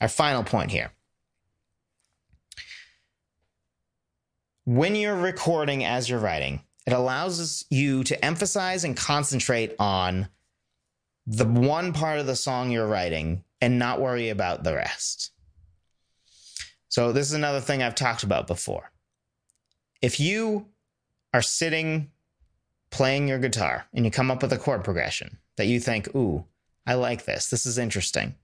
our 0.00 0.08
final 0.08 0.44
point 0.44 0.70
here. 0.70 0.92
When 4.64 4.96
you're 4.96 5.16
recording 5.16 5.84
as 5.84 6.08
you're 6.08 6.18
writing, 6.18 6.62
it 6.86 6.92
allows 6.92 7.64
you 7.70 8.04
to 8.04 8.24
emphasize 8.24 8.84
and 8.84 8.96
concentrate 8.96 9.74
on 9.78 10.28
the 11.26 11.46
one 11.46 11.92
part 11.92 12.18
of 12.18 12.26
the 12.26 12.36
song 12.36 12.70
you're 12.70 12.86
writing 12.86 13.44
and 13.60 13.78
not 13.78 14.00
worry 14.00 14.28
about 14.28 14.64
the 14.64 14.74
rest. 14.74 15.32
So, 16.88 17.12
this 17.12 17.26
is 17.26 17.32
another 17.32 17.60
thing 17.60 17.82
I've 17.82 17.94
talked 17.94 18.22
about 18.22 18.46
before. 18.46 18.92
If 20.00 20.20
you 20.20 20.66
are 21.32 21.42
sitting 21.42 22.10
playing 22.90 23.26
your 23.26 23.38
guitar 23.38 23.86
and 23.92 24.04
you 24.04 24.10
come 24.10 24.30
up 24.30 24.42
with 24.42 24.52
a 24.52 24.58
chord 24.58 24.84
progression 24.84 25.38
that 25.56 25.66
you 25.66 25.80
think, 25.80 26.14
ooh, 26.14 26.44
I 26.86 26.94
like 26.94 27.24
this, 27.24 27.48
this 27.48 27.66
is 27.66 27.78
interesting, 27.78 28.36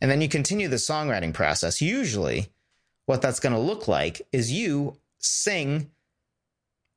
and 0.00 0.10
then 0.10 0.20
you 0.20 0.28
continue 0.28 0.68
the 0.68 0.76
songwriting 0.76 1.34
process. 1.34 1.80
Usually, 1.80 2.50
what 3.06 3.22
that's 3.22 3.40
going 3.40 3.52
to 3.52 3.58
look 3.58 3.88
like 3.88 4.22
is 4.32 4.52
you 4.52 4.96
sing 5.18 5.90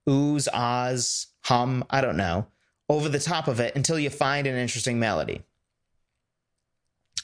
oohs, 0.07 0.47
ahs, 0.53 1.27
hum, 1.41 1.83
I 1.89 2.01
don't 2.01 2.17
know, 2.17 2.47
over 2.89 3.09
the 3.09 3.19
top 3.19 3.47
of 3.47 3.59
it 3.59 3.75
until 3.75 3.99
you 3.99 4.09
find 4.09 4.47
an 4.47 4.55
interesting 4.55 4.99
melody. 4.99 5.41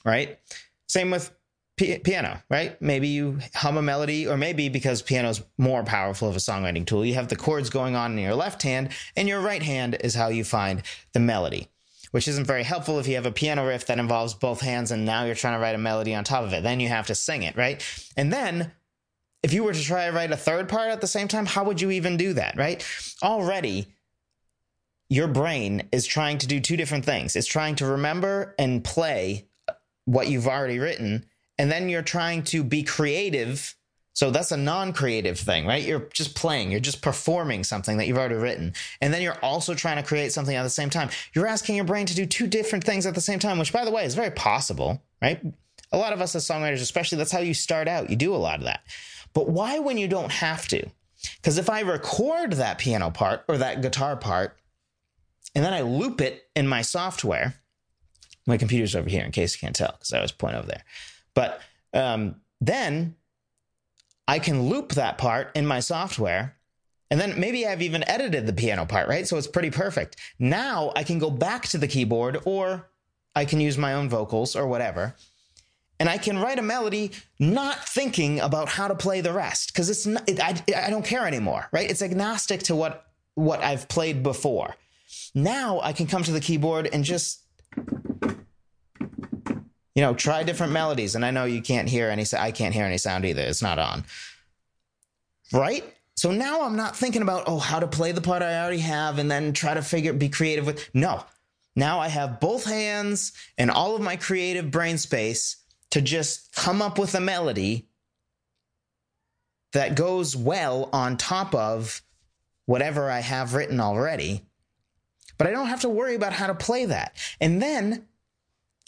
Right? 0.06 0.40
Same 0.88 1.12
with 1.12 1.32
p- 1.78 2.00
piano, 2.00 2.42
right? 2.50 2.82
Maybe 2.82 3.10
you 3.10 3.40
hum 3.54 3.78
a 3.78 3.82
melody, 3.82 4.28
or 4.28 4.38
maybe 4.38 4.70
because 4.70 5.02
piano's 5.02 5.42
more 5.58 5.84
powerful 5.84 6.30
of 6.30 6.36
a 6.36 6.40
songwriting 6.40 6.86
tool, 6.86 7.06
you 7.06 7.16
have 7.16 7.28
the 7.28 7.36
chords 7.36 7.70
going 7.70 7.96
on 7.96 8.14
in 8.14 8.20
your 8.20 8.36
left 8.36 8.64
hand, 8.64 8.90
and 9.16 9.28
your 9.28 9.42
right 9.42 9.64
hand 9.64 9.98
is 10.02 10.16
how 10.16 10.30
you 10.30 10.44
find 10.44 10.84
the 11.14 11.20
melody 11.20 11.68
which 12.12 12.28
isn't 12.28 12.46
very 12.46 12.64
helpful 12.64 13.00
if 13.00 13.08
you 13.08 13.16
have 13.16 13.26
a 13.26 13.32
piano 13.32 13.68
riff 13.68 13.86
that 13.88 14.00
involves 14.00 14.34
both 14.34 14.62
hands 14.62 14.92
and 14.92 15.06
now 15.06 15.26
you're 15.26 15.36
trying 15.36 15.54
to 15.54 15.60
write 15.60 15.76
a 15.76 15.80
melody 15.80 16.16
on 16.16 16.24
top 16.24 16.44
of 16.44 16.54
it. 16.54 16.64
Then 16.64 16.80
you 16.80 16.88
have 16.88 17.08
to 17.08 17.16
sing 17.16 17.44
it, 17.44 17.56
right? 17.56 17.84
And 18.18 18.34
then 18.34 18.72
if 19.44 19.54
you 19.54 19.64
were 19.64 19.74
to 19.74 19.84
try 19.84 20.08
to 20.08 20.12
write 20.12 20.32
a 20.32 20.38
third 20.38 20.68
part 20.68 20.90
at 20.90 21.02
the 21.02 21.08
same 21.08 21.28
time, 21.28 21.46
how 21.46 21.64
would 21.64 21.80
you 21.80 21.92
even 21.92 22.18
do 22.18 22.34
that, 22.34 22.58
right? 22.58 22.86
Already, 23.24 23.88
your 25.10 25.28
brain 25.28 25.88
is 25.92 26.06
trying 26.06 26.38
to 26.40 26.48
do 26.48 26.60
two 26.60 26.78
different 26.78 27.06
things. 27.06 27.36
It's 27.36 27.48
trying 27.48 27.76
to 27.76 27.86
remember 27.86 28.56
and 28.60 28.84
play 28.84 29.48
what 30.06 30.28
you've 30.28 30.48
already 30.48 30.80
written, 30.80 31.26
and 31.58 31.72
then 31.72 31.90
you're 31.90 32.02
trying 32.02 32.44
to 32.44 32.64
be 32.64 32.84
creative. 32.84 33.76
So 34.20 34.32
that's 34.32 34.52
a 34.52 34.58
non 34.58 34.92
creative 34.92 35.40
thing, 35.40 35.66
right? 35.66 35.82
You're 35.82 36.10
just 36.14 36.36
playing, 36.36 36.72
you're 36.72 36.82
just 36.82 37.02
performing 37.02 37.64
something 37.64 37.96
that 37.96 38.06
you've 38.06 38.18
already 38.18 38.36
written. 38.36 38.74
And 39.00 39.14
then 39.14 39.22
you're 39.22 39.38
also 39.42 39.74
trying 39.74 39.96
to 39.96 40.04
create 40.04 40.34
something 40.34 40.54
at 40.54 40.64
the 40.64 40.70
same 40.70 40.90
time. 40.90 41.10
You're 41.34 41.48
asking 41.48 41.78
your 41.78 41.86
brain 41.86 42.06
to 42.06 42.14
do 42.14 42.26
two 42.26 42.46
different 42.46 42.84
things 42.84 43.06
at 43.06 43.16
the 43.16 43.22
same 43.22 43.40
time, 43.40 43.58
which, 43.58 43.72
by 43.72 43.86
the 43.86 43.92
way, 43.92 44.04
is 44.04 44.16
very 44.16 44.32
possible, 44.32 45.02
right? 45.22 45.42
A 45.94 45.98
lot 45.98 46.12
of 46.12 46.20
us 46.20 46.36
as 46.36 46.46
songwriters, 46.46 46.82
especially, 46.82 47.18
that's 47.18 47.32
how 47.32 47.40
you 47.40 47.54
start 47.54 47.88
out. 47.88 48.10
You 48.10 48.18
do 48.18 48.36
a 48.36 48.44
lot 48.44 48.60
of 48.60 48.66
that. 48.66 48.82
But 49.34 49.48
why 49.48 49.80
when 49.80 49.98
you 49.98 50.10
don't 50.10 50.34
have 50.34 50.68
to? 50.68 50.86
Because 51.38 51.58
if 51.58 51.70
I 51.70 51.80
record 51.80 52.52
that 52.52 52.78
piano 52.78 53.12
part 53.12 53.46
or 53.48 53.58
that 53.58 53.82
guitar 53.82 54.18
part, 54.18 54.58
and 55.56 55.64
then 55.64 55.74
I 55.74 55.80
loop 55.80 56.20
it 56.20 56.44
in 56.58 56.68
my 56.68 56.82
software, 56.82 57.54
my 58.46 58.58
computer's 58.58 58.98
over 58.98 59.10
here 59.10 59.24
in 59.24 59.32
case 59.32 59.56
you 59.56 59.66
can't 59.66 59.78
tell, 59.78 59.94
because 59.94 60.12
I 60.12 60.22
was 60.22 60.34
pointing 60.34 60.60
over 60.60 60.68
there. 60.68 60.84
But 61.34 61.62
um, 61.94 62.36
then 62.60 63.16
I 64.30 64.40
can 64.40 64.70
loop 64.70 64.94
that 64.94 65.18
part 65.18 65.52
in 65.56 65.66
my 65.66 65.80
software. 65.80 66.56
And 67.12 67.20
then 67.20 67.40
maybe 67.40 67.66
I've 67.66 67.82
even 67.82 68.08
edited 68.08 68.46
the 68.46 68.54
piano 68.54 68.86
part, 68.86 69.08
right? 69.08 69.28
So 69.28 69.38
it's 69.38 69.48
pretty 69.48 69.72
perfect. 69.72 70.18
Now 70.38 70.94
I 70.96 71.04
can 71.04 71.18
go 71.18 71.32
back 71.32 71.68
to 71.70 71.80
the 71.80 71.88
keyboard 71.88 72.38
or 72.46 72.90
I 73.36 73.46
can 73.46 73.60
use 73.60 73.78
my 73.78 73.94
own 73.94 74.08
vocals 74.08 74.56
or 74.56 74.68
whatever 74.68 75.16
and 76.00 76.08
I 76.08 76.18
can 76.18 76.38
write 76.38 76.60
a 76.60 76.62
melody 76.62 77.12
not 77.40 77.88
thinking 77.88 78.40
about 78.40 78.70
how 78.70 78.88
to 78.88 78.96
play 78.96 79.22
the 79.22 79.34
rest 79.34 79.74
because 79.74 79.90
it's 79.90 80.06
not, 80.06 80.28
it, 80.30 80.40
I, 80.40 80.62
I 80.86 80.90
don't 80.90 81.06
care 81.06 81.28
anymore, 81.28 81.68
right? 81.72 81.90
It's 81.90 82.02
agnostic 82.02 82.64
to 82.64 82.76
what 82.76 83.06
what 83.36 83.62
I've 83.62 83.88
played 83.88 84.22
before. 84.22 84.76
Now 85.34 85.80
I 85.82 85.94
can 85.94 86.08
come 86.08 86.24
to 86.24 86.32
the 86.32 86.42
keyboard 86.42 86.90
and 86.92 87.04
just 87.04 87.42
you 90.00 90.06
know 90.06 90.14
try 90.14 90.44
different 90.44 90.72
melodies. 90.72 91.16
And 91.16 91.26
I 91.26 91.32
know 91.32 91.44
you 91.44 91.62
can't 91.62 91.90
hear 91.90 92.10
any. 92.10 92.24
I 92.38 92.52
can't 92.52 92.74
hear 92.74 92.86
any 92.86 92.98
sound 92.98 93.26
either. 93.26 93.42
It's 93.42 93.62
not 93.62 93.78
on, 93.80 94.06
right? 95.52 95.84
So 96.16 96.32
now 96.32 96.62
I'm 96.62 96.78
not 96.78 96.96
thinking 96.96 97.22
about 97.22 97.44
oh 97.48 97.60
how 97.60 97.82
to 97.82 97.88
play 97.88 98.14
the 98.14 98.22
part 98.22 98.42
I 98.42 98.62
already 98.62 98.80
have 98.80 99.20
and 99.20 99.30
then 99.30 99.52
try 99.52 99.74
to 99.74 99.82
figure 99.82 100.14
be 100.14 100.30
creative 100.30 100.66
with. 100.66 100.90
No, 100.94 101.26
now 101.76 102.00
I 102.00 102.08
have 102.08 102.40
both 102.40 102.64
hands 102.64 103.34
and 103.58 103.70
all 103.70 103.94
of 103.94 104.02
my 104.02 104.16
creative 104.16 104.72
brain 104.72 104.98
space 104.98 105.58
to 105.90 106.02
just 106.02 106.56
come 106.56 106.82
up 106.82 106.98
with 106.98 107.14
a 107.14 107.20
melody 107.20 107.90
that 109.74 109.96
goes 109.96 110.34
well 110.34 110.88
on 110.94 111.18
top 111.18 111.54
of 111.54 112.02
whatever 112.68 113.12
I 113.12 113.20
have 113.20 113.54
written 113.54 113.82
already. 113.82 114.46
But 115.38 115.48
I 115.48 115.52
don't 115.52 115.68
have 115.68 115.82
to 115.82 115.90
worry 115.90 116.16
about 116.16 116.32
how 116.32 116.48
to 116.48 116.56
play 116.56 116.86
that. 116.86 117.18
And 117.42 117.62
then 117.62 118.06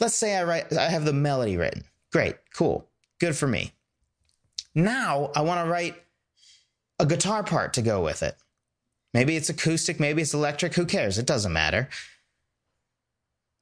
let's 0.01 0.15
say 0.15 0.35
I 0.35 0.43
write 0.43 0.73
I 0.73 0.89
have 0.89 1.05
the 1.05 1.13
melody 1.13 1.55
written. 1.55 1.85
Great, 2.11 2.35
cool. 2.53 2.89
Good 3.19 3.37
for 3.37 3.47
me. 3.47 3.71
Now 4.75 5.31
I 5.35 5.41
want 5.41 5.63
to 5.63 5.71
write 5.71 5.95
a 6.99 7.05
guitar 7.05 7.43
part 7.43 7.73
to 7.73 7.81
go 7.81 8.03
with 8.03 8.23
it. 8.23 8.35
Maybe 9.13 9.35
it's 9.35 9.49
acoustic, 9.49 9.99
maybe 9.99 10.21
it's 10.21 10.33
electric, 10.33 10.73
who 10.73 10.85
cares? 10.85 11.17
It 11.17 11.25
doesn't 11.25 11.53
matter. 11.53 11.89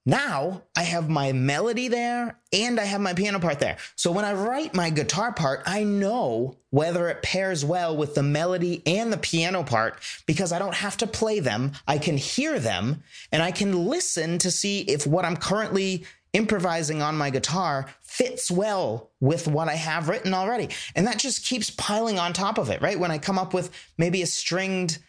Now 0.06 0.64
I 0.76 0.84
have 0.84 1.10
my 1.10 1.34
melody 1.34 1.88
there 1.88 2.40
and 2.54 2.80
I 2.80 2.86
have 2.86 3.02
my 3.02 3.14
piano 3.14 3.40
part 3.40 3.60
there. 3.60 3.78
So 3.96 4.12
when 4.12 4.26
I 4.26 4.34
write 4.34 4.74
my 4.74 4.90
guitar 4.90 5.32
part, 5.34 5.62
I 5.66 5.84
know 5.84 6.58
whether 6.72 7.10
it 7.10 7.22
pairs 7.22 7.66
well 7.66 7.96
with 7.96 8.16
the 8.16 8.24
melody 8.24 8.82
and 8.88 9.12
the 9.12 9.18
piano 9.18 9.64
part 9.64 10.00
because 10.26 10.52
I 10.52 10.58
don't 10.60 10.74
have 10.74 10.98
to 10.98 11.08
play 11.08 11.42
them. 11.42 11.74
I 11.88 11.98
can 11.98 12.18
hear 12.18 12.60
them 12.60 13.04
and 13.32 13.44
I 13.44 13.52
can 13.52 13.86
listen 13.88 14.40
to 14.40 14.50
see 14.50 14.82
if 14.82 15.06
what 15.06 15.26
I'm 15.26 15.38
currently 15.38 16.06
improvising 16.34 17.02
on 17.02 17.18
my 17.18 17.30
guitar 17.30 17.88
fits 18.02 18.52
well 18.52 19.12
with 19.20 19.48
what 19.48 19.68
I 19.68 19.76
have 19.76 20.10
written 20.10 20.34
already. 20.34 20.70
And 20.96 21.08
that 21.08 21.18
just 21.18 21.46
keeps 21.46 21.70
piling 21.72 22.20
on 22.20 22.34
top 22.34 22.58
of 22.58 22.70
it, 22.70 22.82
right? 22.82 23.00
When 23.00 23.12
I 23.12 23.18
come 23.18 23.40
up 23.40 23.54
with 23.54 23.72
maybe 23.98 24.22
a 24.22 24.28
stringed 24.28 25.00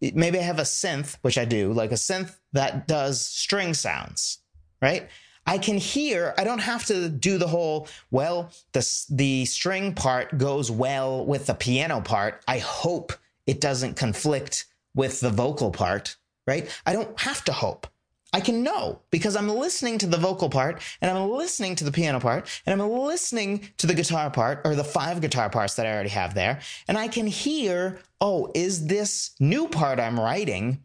maybe 0.00 0.38
I 0.38 0.42
have 0.42 0.58
a 0.58 0.62
synth, 0.62 1.16
which 1.22 1.38
I 1.38 1.44
do, 1.44 1.72
like 1.72 1.92
a 1.92 1.96
synth 1.96 2.36
that 2.52 2.88
does 2.88 3.24
string 3.24 3.74
sounds, 3.74 4.38
right? 4.82 5.08
I 5.46 5.58
can 5.58 5.78
hear, 5.78 6.34
I 6.36 6.44
don't 6.44 6.58
have 6.58 6.84
to 6.86 7.08
do 7.08 7.38
the 7.38 7.46
whole, 7.46 7.88
well, 8.10 8.50
the, 8.72 8.86
the 9.08 9.46
string 9.46 9.94
part 9.94 10.36
goes 10.36 10.70
well 10.70 11.24
with 11.24 11.46
the 11.46 11.54
piano 11.54 12.00
part. 12.00 12.42
I 12.46 12.58
hope 12.58 13.12
it 13.46 13.60
doesn't 13.60 13.96
conflict 13.96 14.66
with 14.94 15.20
the 15.20 15.30
vocal 15.30 15.70
part, 15.70 16.16
right? 16.46 16.68
I 16.84 16.92
don't 16.92 17.18
have 17.20 17.44
to 17.44 17.52
hope. 17.52 17.86
I 18.32 18.40
can 18.40 18.62
know 18.62 19.00
because 19.10 19.36
I'm 19.36 19.48
listening 19.48 19.96
to 19.98 20.06
the 20.06 20.18
vocal 20.18 20.50
part 20.50 20.82
and 21.00 21.10
I'm 21.10 21.30
listening 21.30 21.74
to 21.76 21.84
the 21.84 21.92
piano 21.92 22.20
part 22.20 22.46
and 22.66 22.80
I'm 22.80 22.90
listening 22.90 23.70
to 23.78 23.86
the 23.86 23.94
guitar 23.94 24.30
part 24.30 24.60
or 24.64 24.74
the 24.74 24.84
five 24.84 25.22
guitar 25.22 25.48
parts 25.48 25.74
that 25.74 25.86
I 25.86 25.92
already 25.92 26.10
have 26.10 26.34
there. 26.34 26.60
And 26.88 26.98
I 26.98 27.08
can 27.08 27.26
hear, 27.26 28.00
oh, 28.20 28.52
is 28.54 28.86
this 28.86 29.30
new 29.40 29.66
part 29.66 29.98
I'm 29.98 30.20
writing? 30.20 30.84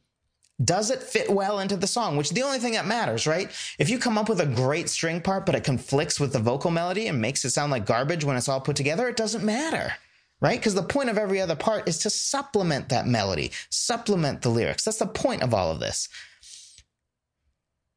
Does 0.63 0.89
it 0.89 1.03
fit 1.03 1.29
well 1.29 1.59
into 1.59 1.75
the 1.75 1.87
song? 1.87 2.15
Which 2.15 2.27
is 2.27 2.33
the 2.33 2.43
only 2.43 2.59
thing 2.59 2.73
that 2.73 2.85
matters, 2.85 3.27
right? 3.27 3.51
If 3.77 3.89
you 3.89 3.99
come 3.99 4.17
up 4.17 4.29
with 4.29 4.39
a 4.39 4.45
great 4.45 4.87
string 4.87 5.19
part, 5.19 5.45
but 5.45 5.55
it 5.55 5.65
conflicts 5.65 6.21
with 6.21 6.31
the 6.31 6.39
vocal 6.39 6.71
melody 6.71 7.07
and 7.07 7.19
makes 7.19 7.43
it 7.43 7.49
sound 7.49 7.71
like 7.71 7.85
garbage 7.85 8.23
when 8.23 8.37
it's 8.37 8.47
all 8.47 8.61
put 8.61 8.77
together, 8.77 9.07
it 9.09 9.17
doesn't 9.17 9.43
matter 9.43 9.93
right? 10.41 10.59
Because 10.59 10.75
the 10.75 10.83
point 10.83 11.09
of 11.09 11.17
every 11.17 11.39
other 11.39 11.55
part 11.55 11.87
is 11.87 11.99
to 11.99 12.09
supplement 12.09 12.89
that 12.89 13.07
melody, 13.07 13.49
supplement 13.69 14.41
the 14.41 14.49
lyrics. 14.49 14.83
That's 14.83 14.97
the 14.97 15.07
point 15.07 15.41
of 15.41 15.53
all 15.53 15.71
of 15.71 15.79
this. 15.79 16.09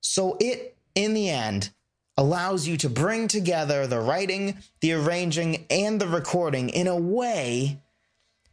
So 0.00 0.36
it, 0.40 0.76
in 0.94 1.14
the 1.14 1.28
end, 1.28 1.70
allows 2.16 2.66
you 2.66 2.76
to 2.78 2.88
bring 2.88 3.28
together 3.28 3.86
the 3.86 4.00
writing, 4.00 4.56
the 4.80 4.92
arranging, 4.92 5.66
and 5.70 6.00
the 6.00 6.08
recording 6.08 6.70
in 6.70 6.86
a 6.86 6.96
way 6.96 7.80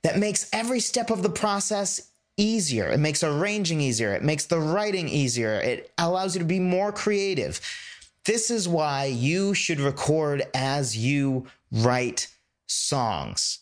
that 0.04 0.20
makes 0.20 0.50
every 0.52 0.80
step 0.80 1.10
of 1.10 1.24
the 1.24 1.30
process 1.30 2.12
easier. 2.36 2.90
It 2.90 3.00
makes 3.00 3.24
arranging 3.24 3.80
easier. 3.80 4.14
It 4.14 4.24
makes 4.24 4.46
the 4.46 4.60
writing 4.60 5.08
easier. 5.08 5.54
It 5.62 5.92
allows 5.98 6.36
you 6.36 6.40
to 6.40 6.46
be 6.46 6.60
more 6.60 6.92
creative. 6.92 7.62
This 8.26 8.50
is 8.50 8.68
why 8.68 9.06
you 9.06 9.54
should 9.54 9.80
record 9.80 10.44
as 10.54 10.98
you 10.98 11.46
write 11.72 12.28
songs. 12.68 13.60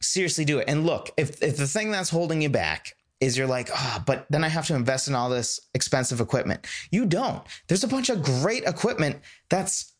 Seriously, 0.00 0.44
do 0.44 0.58
it. 0.58 0.68
And 0.68 0.86
look, 0.86 1.10
if, 1.16 1.42
if 1.42 1.56
the 1.56 1.66
thing 1.66 1.90
that's 1.90 2.10
holding 2.10 2.42
you 2.42 2.48
back 2.48 2.96
is 3.22 3.38
you're 3.38 3.46
like, 3.46 3.70
oh, 3.72 4.02
but 4.04 4.26
then 4.30 4.42
I 4.42 4.48
have 4.48 4.66
to 4.66 4.74
invest 4.74 5.06
in 5.06 5.14
all 5.14 5.30
this 5.30 5.60
expensive 5.74 6.20
equipment. 6.20 6.66
You 6.90 7.06
don't. 7.06 7.40
There's 7.68 7.84
a 7.84 7.88
bunch 7.88 8.10
of 8.10 8.20
great 8.20 8.64
equipment 8.64 9.20
that's 9.48 9.92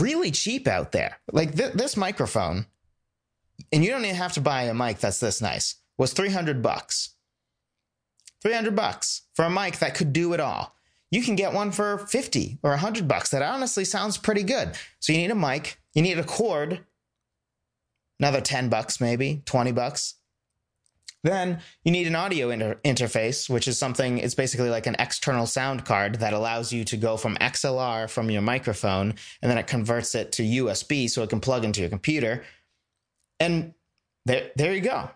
really 0.00 0.32
cheap 0.32 0.66
out 0.66 0.90
there. 0.90 1.18
Like 1.30 1.54
th- 1.54 1.74
this 1.74 1.96
microphone, 1.96 2.66
and 3.72 3.84
you 3.84 3.90
don't 3.90 4.04
even 4.04 4.16
have 4.16 4.32
to 4.32 4.40
buy 4.40 4.64
a 4.64 4.74
mic 4.74 4.98
that's 4.98 5.20
this 5.20 5.40
nice, 5.40 5.76
was 5.98 6.12
300 6.12 6.62
bucks. 6.62 7.10
300 8.42 8.74
bucks 8.74 9.22
for 9.34 9.44
a 9.44 9.50
mic 9.50 9.78
that 9.78 9.94
could 9.94 10.12
do 10.12 10.32
it 10.32 10.40
all. 10.40 10.74
You 11.12 11.22
can 11.22 11.36
get 11.36 11.52
one 11.52 11.70
for 11.70 11.98
50 11.98 12.58
or 12.64 12.70
100 12.70 13.06
bucks. 13.06 13.30
That 13.30 13.42
honestly 13.42 13.84
sounds 13.84 14.18
pretty 14.18 14.42
good. 14.42 14.72
So 14.98 15.12
you 15.12 15.18
need 15.18 15.30
a 15.30 15.36
mic, 15.36 15.80
you 15.94 16.02
need 16.02 16.18
a 16.18 16.24
cord, 16.24 16.80
another 18.18 18.40
10 18.40 18.68
bucks 18.68 19.00
maybe, 19.00 19.42
20 19.46 19.70
bucks. 19.70 20.14
Then 21.24 21.60
you 21.84 21.90
need 21.90 22.06
an 22.06 22.14
audio 22.14 22.50
inter- 22.50 22.78
interface, 22.84 23.48
which 23.48 23.66
is 23.66 23.78
something, 23.78 24.18
it's 24.18 24.34
basically 24.34 24.68
like 24.68 24.86
an 24.86 24.94
external 24.98 25.46
sound 25.46 25.86
card 25.86 26.16
that 26.16 26.34
allows 26.34 26.70
you 26.70 26.84
to 26.84 26.98
go 26.98 27.16
from 27.16 27.36
XLR 27.36 28.08
from 28.10 28.30
your 28.30 28.42
microphone 28.42 29.14
and 29.40 29.50
then 29.50 29.56
it 29.56 29.66
converts 29.66 30.14
it 30.14 30.32
to 30.32 30.42
USB 30.42 31.08
so 31.08 31.22
it 31.22 31.30
can 31.30 31.40
plug 31.40 31.64
into 31.64 31.80
your 31.80 31.88
computer. 31.88 32.44
And 33.40 33.72
there, 34.26 34.50
there 34.54 34.74
you 34.74 34.82
go. 34.82 35.10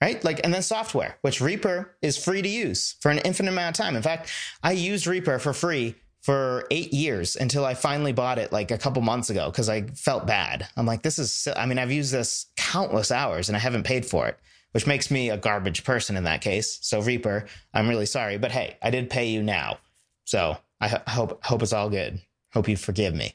Right? 0.00 0.22
Like, 0.22 0.40
and 0.44 0.54
then 0.54 0.62
software, 0.62 1.18
which 1.22 1.40
Reaper 1.40 1.96
is 2.02 2.16
free 2.16 2.40
to 2.40 2.48
use 2.48 2.94
for 3.00 3.10
an 3.10 3.18
infinite 3.18 3.50
amount 3.50 3.76
of 3.76 3.84
time. 3.84 3.96
In 3.96 4.02
fact, 4.02 4.30
I 4.62 4.70
used 4.70 5.08
Reaper 5.08 5.40
for 5.40 5.52
free 5.52 5.96
for 6.22 6.66
eight 6.70 6.92
years 6.92 7.34
until 7.34 7.64
I 7.64 7.74
finally 7.74 8.12
bought 8.12 8.38
it 8.38 8.52
like 8.52 8.70
a 8.70 8.78
couple 8.78 9.02
months 9.02 9.28
ago 9.28 9.50
because 9.50 9.68
I 9.68 9.82
felt 9.88 10.24
bad. 10.24 10.68
I'm 10.76 10.86
like, 10.86 11.02
this 11.02 11.18
is, 11.18 11.48
I 11.56 11.66
mean, 11.66 11.80
I've 11.80 11.90
used 11.90 12.12
this 12.12 12.46
countless 12.56 13.10
hours 13.10 13.48
and 13.48 13.56
I 13.56 13.58
haven't 13.58 13.82
paid 13.82 14.06
for 14.06 14.28
it 14.28 14.38
which 14.78 14.86
makes 14.86 15.10
me 15.10 15.28
a 15.28 15.36
garbage 15.36 15.82
person 15.82 16.16
in 16.16 16.22
that 16.22 16.40
case. 16.40 16.78
So 16.82 17.00
Reaper, 17.02 17.46
I'm 17.74 17.88
really 17.88 18.06
sorry, 18.06 18.38
but 18.38 18.52
hey, 18.52 18.76
I 18.80 18.90
did 18.90 19.10
pay 19.10 19.26
you 19.26 19.42
now. 19.42 19.78
So 20.24 20.56
I 20.80 20.86
ho- 20.86 21.02
hope 21.08 21.44
hope 21.44 21.62
it's 21.62 21.72
all 21.72 21.90
good. 21.90 22.20
Hope 22.52 22.68
you 22.68 22.76
forgive 22.76 23.12
me. 23.12 23.34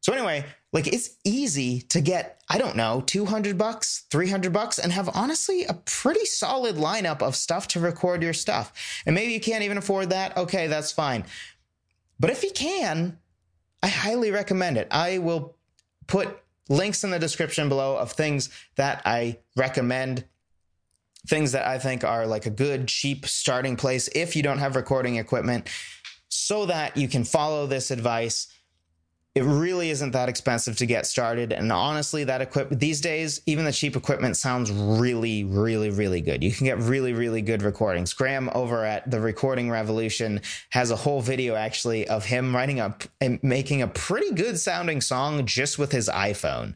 So 0.00 0.12
anyway, 0.12 0.44
like 0.72 0.88
it's 0.88 1.10
easy 1.22 1.82
to 1.82 2.00
get, 2.00 2.42
I 2.48 2.58
don't 2.58 2.74
know, 2.74 3.04
200 3.06 3.56
bucks, 3.56 4.06
300 4.10 4.52
bucks 4.52 4.80
and 4.80 4.90
have 4.90 5.08
honestly 5.14 5.64
a 5.64 5.74
pretty 5.74 6.24
solid 6.24 6.74
lineup 6.74 7.22
of 7.22 7.36
stuff 7.36 7.68
to 7.68 7.78
record 7.78 8.20
your 8.20 8.32
stuff. 8.32 8.72
And 9.06 9.14
maybe 9.14 9.32
you 9.32 9.38
can't 9.38 9.62
even 9.62 9.78
afford 9.78 10.10
that. 10.10 10.36
Okay, 10.36 10.66
that's 10.66 10.90
fine. 10.90 11.24
But 12.18 12.30
if 12.30 12.42
you 12.42 12.50
can, 12.50 13.16
I 13.80 13.86
highly 13.86 14.32
recommend 14.32 14.76
it. 14.76 14.88
I 14.90 15.18
will 15.18 15.54
put 16.08 16.36
links 16.68 17.04
in 17.04 17.12
the 17.12 17.20
description 17.20 17.68
below 17.68 17.96
of 17.96 18.10
things 18.10 18.50
that 18.74 19.02
I 19.04 19.38
recommend 19.54 20.24
things 21.26 21.52
that 21.52 21.66
I 21.66 21.78
think 21.78 22.04
are 22.04 22.26
like 22.26 22.46
a 22.46 22.50
good, 22.50 22.88
cheap 22.88 23.26
starting 23.26 23.76
place 23.76 24.08
if 24.14 24.36
you 24.36 24.42
don't 24.42 24.58
have 24.58 24.76
recording 24.76 25.16
equipment 25.16 25.68
so 26.28 26.66
that 26.66 26.96
you 26.96 27.08
can 27.08 27.24
follow 27.24 27.66
this 27.66 27.90
advice. 27.90 28.48
It 29.34 29.42
really 29.42 29.90
isn't 29.90 30.12
that 30.12 30.28
expensive 30.28 30.76
to 30.76 30.86
get 30.86 31.06
started. 31.06 31.52
And 31.52 31.72
honestly, 31.72 32.22
that 32.22 32.40
equipment 32.40 32.80
these 32.80 33.00
days, 33.00 33.40
even 33.46 33.64
the 33.64 33.72
cheap 33.72 33.96
equipment 33.96 34.36
sounds 34.36 34.70
really, 34.70 35.42
really, 35.42 35.90
really 35.90 36.20
good. 36.20 36.44
You 36.44 36.52
can 36.52 36.66
get 36.66 36.78
really, 36.78 37.12
really 37.14 37.42
good 37.42 37.62
recordings. 37.62 38.12
Graham 38.12 38.48
over 38.54 38.84
at 38.84 39.10
the 39.10 39.18
Recording 39.18 39.70
Revolution 39.70 40.40
has 40.70 40.92
a 40.92 40.96
whole 40.96 41.20
video 41.20 41.56
actually 41.56 42.06
of 42.06 42.24
him 42.26 42.54
writing 42.54 42.78
up 42.78 43.02
and 43.20 43.42
making 43.42 43.82
a 43.82 43.88
pretty 43.88 44.30
good 44.32 44.60
sounding 44.60 45.00
song 45.00 45.44
just 45.46 45.80
with 45.80 45.90
his 45.90 46.08
iPhone. 46.08 46.74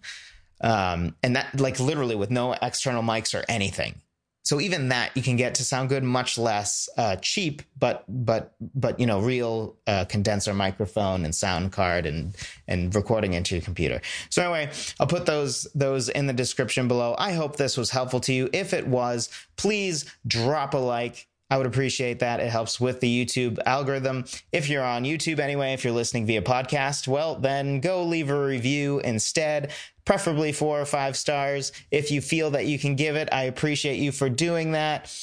Um, 0.60 1.14
and 1.22 1.36
that 1.36 1.60
like 1.60 1.78
literally 1.78 2.16
with 2.16 2.32
no 2.32 2.54
external 2.54 3.04
mics 3.04 3.38
or 3.38 3.44
anything 3.48 4.00
so 4.48 4.62
even 4.62 4.88
that 4.88 5.14
you 5.14 5.22
can 5.22 5.36
get 5.36 5.56
to 5.56 5.62
sound 5.62 5.90
good 5.90 6.02
much 6.02 6.38
less 6.38 6.88
uh, 6.96 7.16
cheap 7.16 7.60
but 7.78 8.02
but 8.08 8.54
but 8.74 8.98
you 8.98 9.04
know 9.04 9.20
real 9.20 9.76
uh, 9.86 10.06
condenser 10.06 10.54
microphone 10.54 11.26
and 11.26 11.34
sound 11.34 11.70
card 11.70 12.06
and 12.06 12.34
and 12.66 12.94
recording 12.94 13.34
into 13.34 13.54
your 13.56 13.62
computer. 13.62 14.00
So 14.30 14.40
anyway 14.40 14.72
i'll 14.98 15.06
put 15.06 15.26
those 15.26 15.68
those 15.74 16.08
in 16.08 16.26
the 16.26 16.32
description 16.32 16.88
below. 16.88 17.14
I 17.18 17.32
hope 17.32 17.56
this 17.56 17.76
was 17.76 17.90
helpful 17.90 18.20
to 18.20 18.32
you. 18.32 18.48
If 18.54 18.72
it 18.72 18.86
was 18.86 19.28
please 19.56 20.06
drop 20.26 20.72
a 20.72 20.78
like 20.78 21.28
I 21.50 21.56
would 21.56 21.66
appreciate 21.66 22.18
that. 22.18 22.40
It 22.40 22.50
helps 22.50 22.78
with 22.78 23.00
the 23.00 23.24
YouTube 23.24 23.58
algorithm. 23.64 24.26
If 24.52 24.68
you're 24.68 24.84
on 24.84 25.04
YouTube 25.04 25.38
anyway, 25.38 25.72
if 25.72 25.82
you're 25.82 25.94
listening 25.94 26.26
via 26.26 26.42
podcast, 26.42 27.08
well, 27.08 27.36
then 27.36 27.80
go 27.80 28.04
leave 28.04 28.28
a 28.30 28.46
review 28.46 29.00
instead, 29.00 29.72
preferably 30.04 30.52
four 30.52 30.80
or 30.80 30.84
five 30.84 31.16
stars. 31.16 31.72
If 31.90 32.10
you 32.10 32.20
feel 32.20 32.50
that 32.50 32.66
you 32.66 32.78
can 32.78 32.96
give 32.96 33.16
it, 33.16 33.30
I 33.32 33.44
appreciate 33.44 33.96
you 33.96 34.12
for 34.12 34.28
doing 34.28 34.72
that. 34.72 35.14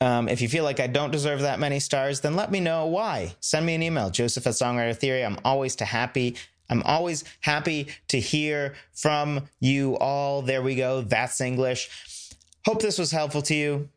Um, 0.00 0.28
if 0.28 0.42
you 0.42 0.48
feel 0.48 0.62
like 0.62 0.78
I 0.78 0.86
don't 0.86 1.10
deserve 1.10 1.40
that 1.40 1.58
many 1.58 1.80
stars, 1.80 2.20
then 2.20 2.36
let 2.36 2.52
me 2.52 2.60
know 2.60 2.86
why. 2.86 3.34
Send 3.40 3.64
me 3.66 3.74
an 3.74 3.82
email, 3.82 4.10
joseph 4.10 4.46
at 4.46 4.52
Songwriter 4.52 4.96
Theory. 4.96 5.24
I'm 5.24 5.38
always 5.44 5.74
to 5.76 5.84
happy. 5.86 6.36
I'm 6.70 6.82
always 6.82 7.24
happy 7.40 7.88
to 8.08 8.20
hear 8.20 8.74
from 8.92 9.48
you 9.58 9.96
all. 9.96 10.42
There 10.42 10.62
we 10.62 10.74
go. 10.74 11.00
That's 11.00 11.40
English. 11.40 11.88
Hope 12.66 12.82
this 12.82 12.98
was 12.98 13.10
helpful 13.10 13.40
to 13.42 13.54
you 13.54 13.88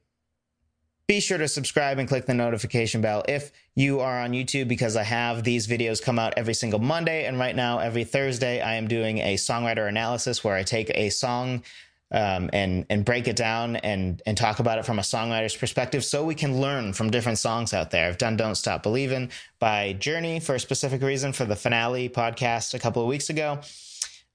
be 1.08 1.20
sure 1.20 1.38
to 1.38 1.48
subscribe 1.48 1.98
and 1.98 2.08
click 2.08 2.26
the 2.26 2.34
notification 2.34 3.02
bell 3.02 3.24
if 3.28 3.52
you 3.76 4.00
are 4.00 4.22
on 4.22 4.32
YouTube 4.32 4.68
because 4.68 4.96
I 4.96 5.04
have 5.04 5.44
these 5.44 5.68
videos 5.68 6.02
come 6.02 6.18
out 6.18 6.34
every 6.38 6.54
single 6.54 6.80
Monday. 6.80 7.26
And 7.26 7.38
right 7.38 7.56
now, 7.56 7.80
every 7.80 8.04
Thursday, 8.04 8.62
I 8.62 8.76
am 8.76 8.88
doing 8.88 9.18
a 9.18 9.36
songwriter 9.36 9.88
analysis 9.90 10.44
where 10.44 10.56
I 10.56 10.64
take 10.64 10.90
a 10.94 11.10
song 11.10 11.64
um, 12.12 12.50
and 12.52 12.86
and 12.90 13.06
break 13.06 13.28
it 13.28 13.36
down 13.36 13.78
and 13.78 14.22
and 14.26 14.38
talk 14.38 14.60
about 14.60 14.78
it 14.78 14.86
from 14.86 15.00
a 15.00 15.02
songwriter's 15.02 15.56
perspective, 15.56 16.04
so 16.04 16.26
we 16.26 16.36
can 16.36 16.60
learn 16.60 16.94
from 16.94 17.10
different 17.10 17.38
songs 17.38 17.74
out 17.74 17.92
there. 17.92 18.08
I've 18.08 18.18
done 18.18 18.36
"Don't 18.36 18.56
Stop 18.56 18.84
Believing" 18.84 19.32
by 19.60 19.94
Journey 19.94 20.40
for 20.40 20.56
a 20.56 20.60
specific 20.60 21.02
reason 21.02 21.32
for 21.32 21.46
the 21.46 21.56
finale 21.56 22.10
podcast 22.10 22.74
a 22.74 22.80
couple 22.80 23.02
of 23.02 23.08
weeks 23.08 23.30
ago. 23.30 23.60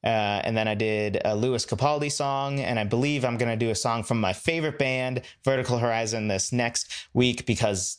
Uh, 0.03 0.41
and 0.43 0.55
then 0.55 0.67
I 0.67 0.75
did 0.75 1.19
a 1.25 1.35
Lewis 1.35 1.65
Capaldi 1.65 2.11
song, 2.11 2.59
and 2.59 2.79
I 2.79 2.83
believe 2.83 3.25
I'm 3.25 3.37
going 3.37 3.51
to 3.51 3.65
do 3.65 3.71
a 3.71 3.75
song 3.75 4.03
from 4.03 4.21
my 4.21 4.33
favorite 4.33 4.77
band, 4.77 5.21
Vertical 5.43 5.79
Horizon, 5.79 6.27
this 6.27 6.51
next 6.51 7.07
week 7.13 7.45
because, 7.45 7.97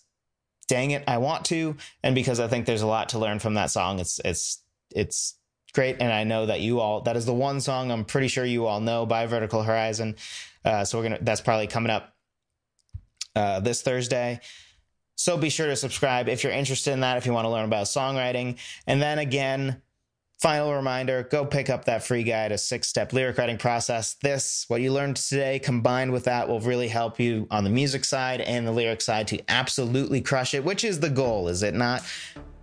dang 0.69 0.93
it, 0.93 1.05
I 1.09 1.19
want 1.19 1.45
to, 1.47 1.77
and 2.03 2.15
because 2.15 2.41
I 2.41 2.49
think 2.49 2.67
there's 2.67 2.83
a 2.83 2.87
lot 2.87 3.11
to 3.11 3.19
learn 3.19 3.41
from 3.41 3.55
that 3.55 3.71
song. 3.71 3.99
It's 3.99 4.21
it's 4.25 4.63
it's 4.95 5.35
great, 5.73 5.97
and 6.01 6.13
I 6.13 6.25
know 6.25 6.47
that 6.47 6.61
you 6.61 6.81
all 6.81 7.01
that 7.03 7.17
is 7.17 7.27
the 7.27 7.35
one 7.35 7.61
song 7.61 7.91
I'm 7.91 8.05
pretty 8.05 8.29
sure 8.29 8.45
you 8.45 8.67
all 8.67 8.81
know 8.81 9.05
by 9.05 9.27
Vertical 9.27 9.63
Horizon. 9.63 10.17
Uh, 10.65 10.85
so 10.85 10.99
we're 10.99 11.05
gonna 11.05 11.19
that's 11.21 11.41
probably 11.41 11.67
coming 11.67 11.91
up 11.91 12.15
uh, 13.35 13.61
this 13.61 13.83
Thursday. 13.83 14.41
So 15.17 15.37
be 15.37 15.51
sure 15.51 15.67
to 15.67 15.75
subscribe 15.75 16.29
if 16.29 16.45
you're 16.45 16.53
interested 16.53 16.93
in 16.93 17.01
that, 17.01 17.17
if 17.17 17.27
you 17.27 17.33
want 17.33 17.45
to 17.45 17.51
learn 17.51 17.65
about 17.65 17.87
songwriting. 17.87 18.57
And 18.87 19.03
then 19.03 19.19
again, 19.19 19.83
Final 20.40 20.72
reminder 20.72 21.24
go 21.24 21.44
pick 21.44 21.68
up 21.68 21.87
that 21.87 22.05
free 22.05 22.22
guide, 22.22 22.53
a 22.53 22.59
six 22.59 22.87
step 22.87 23.12
lyric 23.12 23.38
writing 23.38 23.59
process. 23.59 24.14
This, 24.22 24.66
what 24.68 24.81
you 24.81 24.92
learned 24.92 25.16
today, 25.16 25.59
combined 25.59 26.12
with 26.12 26.24
that, 26.24 26.48
will 26.48 26.61
really 26.61 26.87
help 26.87 27.18
you 27.18 27.48
on 27.51 27.64
the 27.64 27.70
music 27.70 28.05
side 28.05 28.40
and 28.42 28.64
the 28.64 28.70
lyric 28.70 29.01
side 29.01 29.27
to 29.29 29.40
absolutely 29.48 30.20
crush 30.20 30.55
it, 30.55 30.64
which 30.64 30.85
is 30.85 31.01
the 31.01 31.11
goal, 31.11 31.48
is 31.48 31.64
it 31.64 31.74
not? 31.74 32.05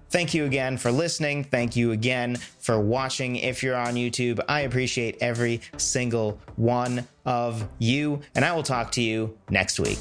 Thank 0.09 0.33
you 0.33 0.45
again 0.45 0.77
for 0.77 0.89
listening. 0.89 1.43
Thank 1.43 1.75
you 1.75 1.91
again 1.91 2.38
for 2.38 2.79
watching. 2.79 3.35
If 3.35 3.61
you're 3.61 3.75
on 3.75 3.95
YouTube, 3.95 4.39
I 4.47 4.61
appreciate 4.61 5.17
every 5.19 5.59
single 5.75 6.39
one 6.55 7.05
of 7.25 7.67
you, 7.79 8.21
and 8.35 8.45
I 8.45 8.53
will 8.53 8.63
talk 8.63 8.93
to 8.93 9.01
you 9.01 9.38
next 9.49 9.81
week. 9.81 9.97